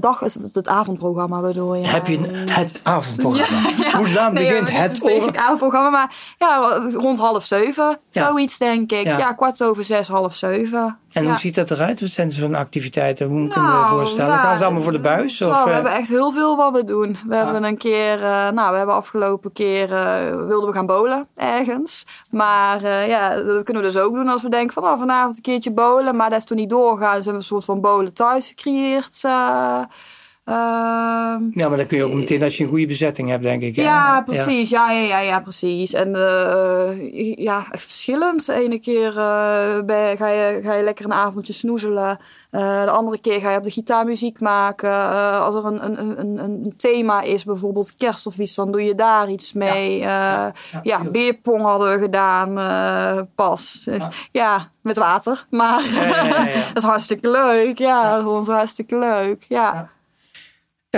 [0.00, 1.88] Dag is het, het avondprogramma bedoel je?
[1.88, 3.96] Heb je een- het avondprogramma?
[3.98, 5.24] Hoe laat Nee, begint het?
[5.26, 7.98] Het avondprogramma, maar ja, rond half zeven.
[8.10, 9.04] Zoiets denk ik.
[9.04, 9.18] Ja.
[9.18, 9.32] Ja.
[9.32, 10.98] kwart over zes, half zeven.
[11.12, 11.28] En ja.
[11.28, 12.00] hoe ziet dat eruit?
[12.00, 13.26] Wat zijn ze van activiteiten?
[13.26, 14.32] Hoe ik me Nou, voorstellen?
[14.32, 15.38] ja, Gaan ze allemaal voor de buis?
[15.38, 17.16] Nou, Of, we eh, hebben echt heel veel wat we doen.
[17.26, 21.28] We hebben een keer, eh, nou, we hebben afgelopen keer eh, wilden we gaan bowlen
[21.34, 22.06] ergens.
[22.30, 25.42] Maar ja, dat kunnen we dus ook doen als we denken van, nou, vanavond een
[25.42, 26.16] keertje bowlen.
[26.16, 27.16] Maar dat is toen niet doorgaan.
[27.16, 29.20] Dus hebben we een soort van bowlen thuis gecreëerd.
[30.50, 33.42] Eh, ehm, ja, maar dan kun je ook meteen als je een goede bezetting hebt,
[33.42, 33.76] denk ik.
[33.76, 33.82] hè?
[33.82, 34.70] ja, precies.
[34.70, 35.92] Ja, ja, ja, ja, precies.
[35.92, 38.46] En eh, ja, echt verschillend.
[38.46, 42.18] De ene keer eh, ben- ga, je, ga je lekker een avondje snoezelen.
[42.50, 44.90] Eh, de andere keer ga je op de gitaar muziek maken.
[44.90, 48.84] Eh, als er een, een, een, een- thema is, bijvoorbeeld kerst of iets, dan doe
[48.84, 49.98] je daar iets mee.
[49.98, 53.88] Ja, ja, beerpong hadden we gedaan eh, pas.
[54.32, 54.68] Ja.
[54.82, 55.44] met water.
[55.50, 55.82] Maar
[56.74, 57.78] dat is hartstikke leuk.
[57.78, 59.44] Ja, dat ons hartstikke leuk.
[59.48, 59.88] ja.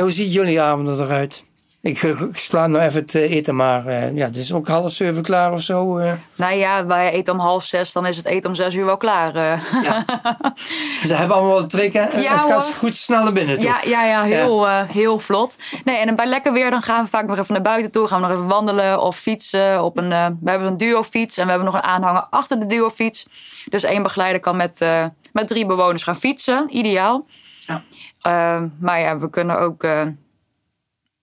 [0.00, 1.44] Hoe ziet jullie avonden eruit?
[1.80, 4.92] Ik, ik sla nou even het eh, eten, maar eh, ja, het is ook half
[4.92, 5.98] zeven klaar of zo.
[5.98, 6.12] eh.
[6.34, 8.96] Nou ja, wij eten om half zes, dan is het eten om zes uur wel
[8.96, 9.34] klaar.
[9.34, 9.60] eh.
[11.06, 12.10] Ze hebben allemaal wat trikken.
[12.12, 13.64] en Ja, het gaat goed snel naar binnen toe.
[13.68, 15.56] Ja, ja, ja, heel, heel vlot.
[15.84, 18.06] Nee, en bij lekker weer dan gaan we vaak nog even naar buiten toe.
[18.06, 19.84] Gaan we nog even wandelen of fietsen.
[19.84, 20.08] Op een,
[20.40, 23.26] we hebben een duo-fiets en we hebben nog een aanhanger achter de duo-fiets.
[23.68, 24.86] Dus één begeleider kan met,
[25.32, 26.66] met drie bewoners gaan fietsen.
[26.76, 27.26] Ideaal.
[27.66, 27.82] Ja.
[28.22, 29.82] Eh, maar ja, we kunnen ook...
[29.84, 30.06] eh,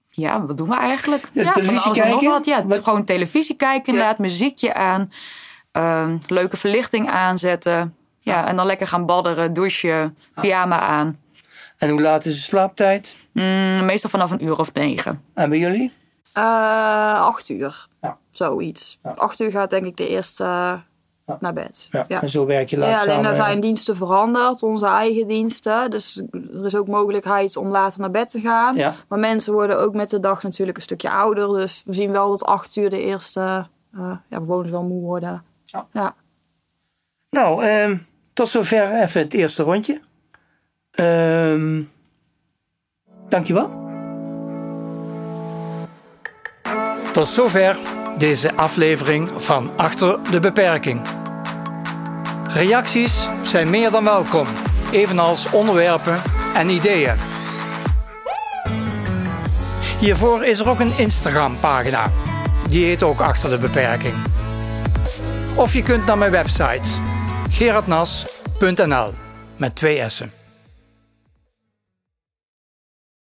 [0.06, 1.30] ja, wat doen we eigenlijk?
[1.32, 2.30] Ja, televisie alles en nog kijken?
[2.30, 2.46] wat.
[2.46, 4.18] Ja, Wat- gewoon televisie kijken inderdaad.
[4.18, 5.12] Muziekje aan.
[5.72, 7.96] eh, leuke verlichting aanzetten.
[8.20, 11.20] Ja, en dan lekker gaan badderen, douchen, pyjama aan.
[11.78, 13.18] En hoe laat is de slaaptijd?
[13.32, 15.24] Mm, meestal vanaf een uur of negen.
[15.34, 15.92] En bij jullie?
[16.34, 17.88] Eh, acht uur.
[18.02, 18.18] Ja.
[18.32, 19.00] Zoiets.
[19.04, 19.10] Ja.
[19.12, 20.82] Acht uur gaat denk ik de eerste
[21.40, 21.88] naar bed.
[21.92, 22.06] Ja.
[22.08, 22.22] Ja.
[22.22, 23.10] En zo werk je Ja, langzaam.
[23.10, 25.92] alleen er zijn diensten veranderd, onze eigen diensten.
[25.92, 28.76] Dus er is ook mogelijkheid om later naar bed te gaan.
[28.76, 28.96] Ja.
[29.08, 31.48] Maar mensen worden ook met de dag natuurlijk een stukje ouder.
[31.48, 35.44] Dus we zien wel dat acht uur de eerste eh, ja, bewoners wel moe worden.
[35.64, 35.88] Ja.
[35.92, 36.16] Ja.
[37.30, 37.98] Nou, ehm,
[38.34, 40.02] tot zover even het eerste rondje.
[40.92, 41.82] Ehm
[43.30, 43.88] dankjewel.
[47.14, 47.78] Tot zover
[48.18, 51.02] deze aflevering van Achter de Beperking.
[52.54, 54.48] Reacties zijn meer dan welkom.
[54.92, 56.22] evenals onderwerpen
[56.56, 57.16] en ideeën.
[60.00, 62.12] Hiervoor is er ook een Instagram-pagina.
[62.70, 64.14] Die heet ook Achter de Beperking.
[65.56, 66.90] Of je kunt naar mijn website
[67.50, 69.14] gerardnas.nl
[69.58, 70.39] met twee S'en.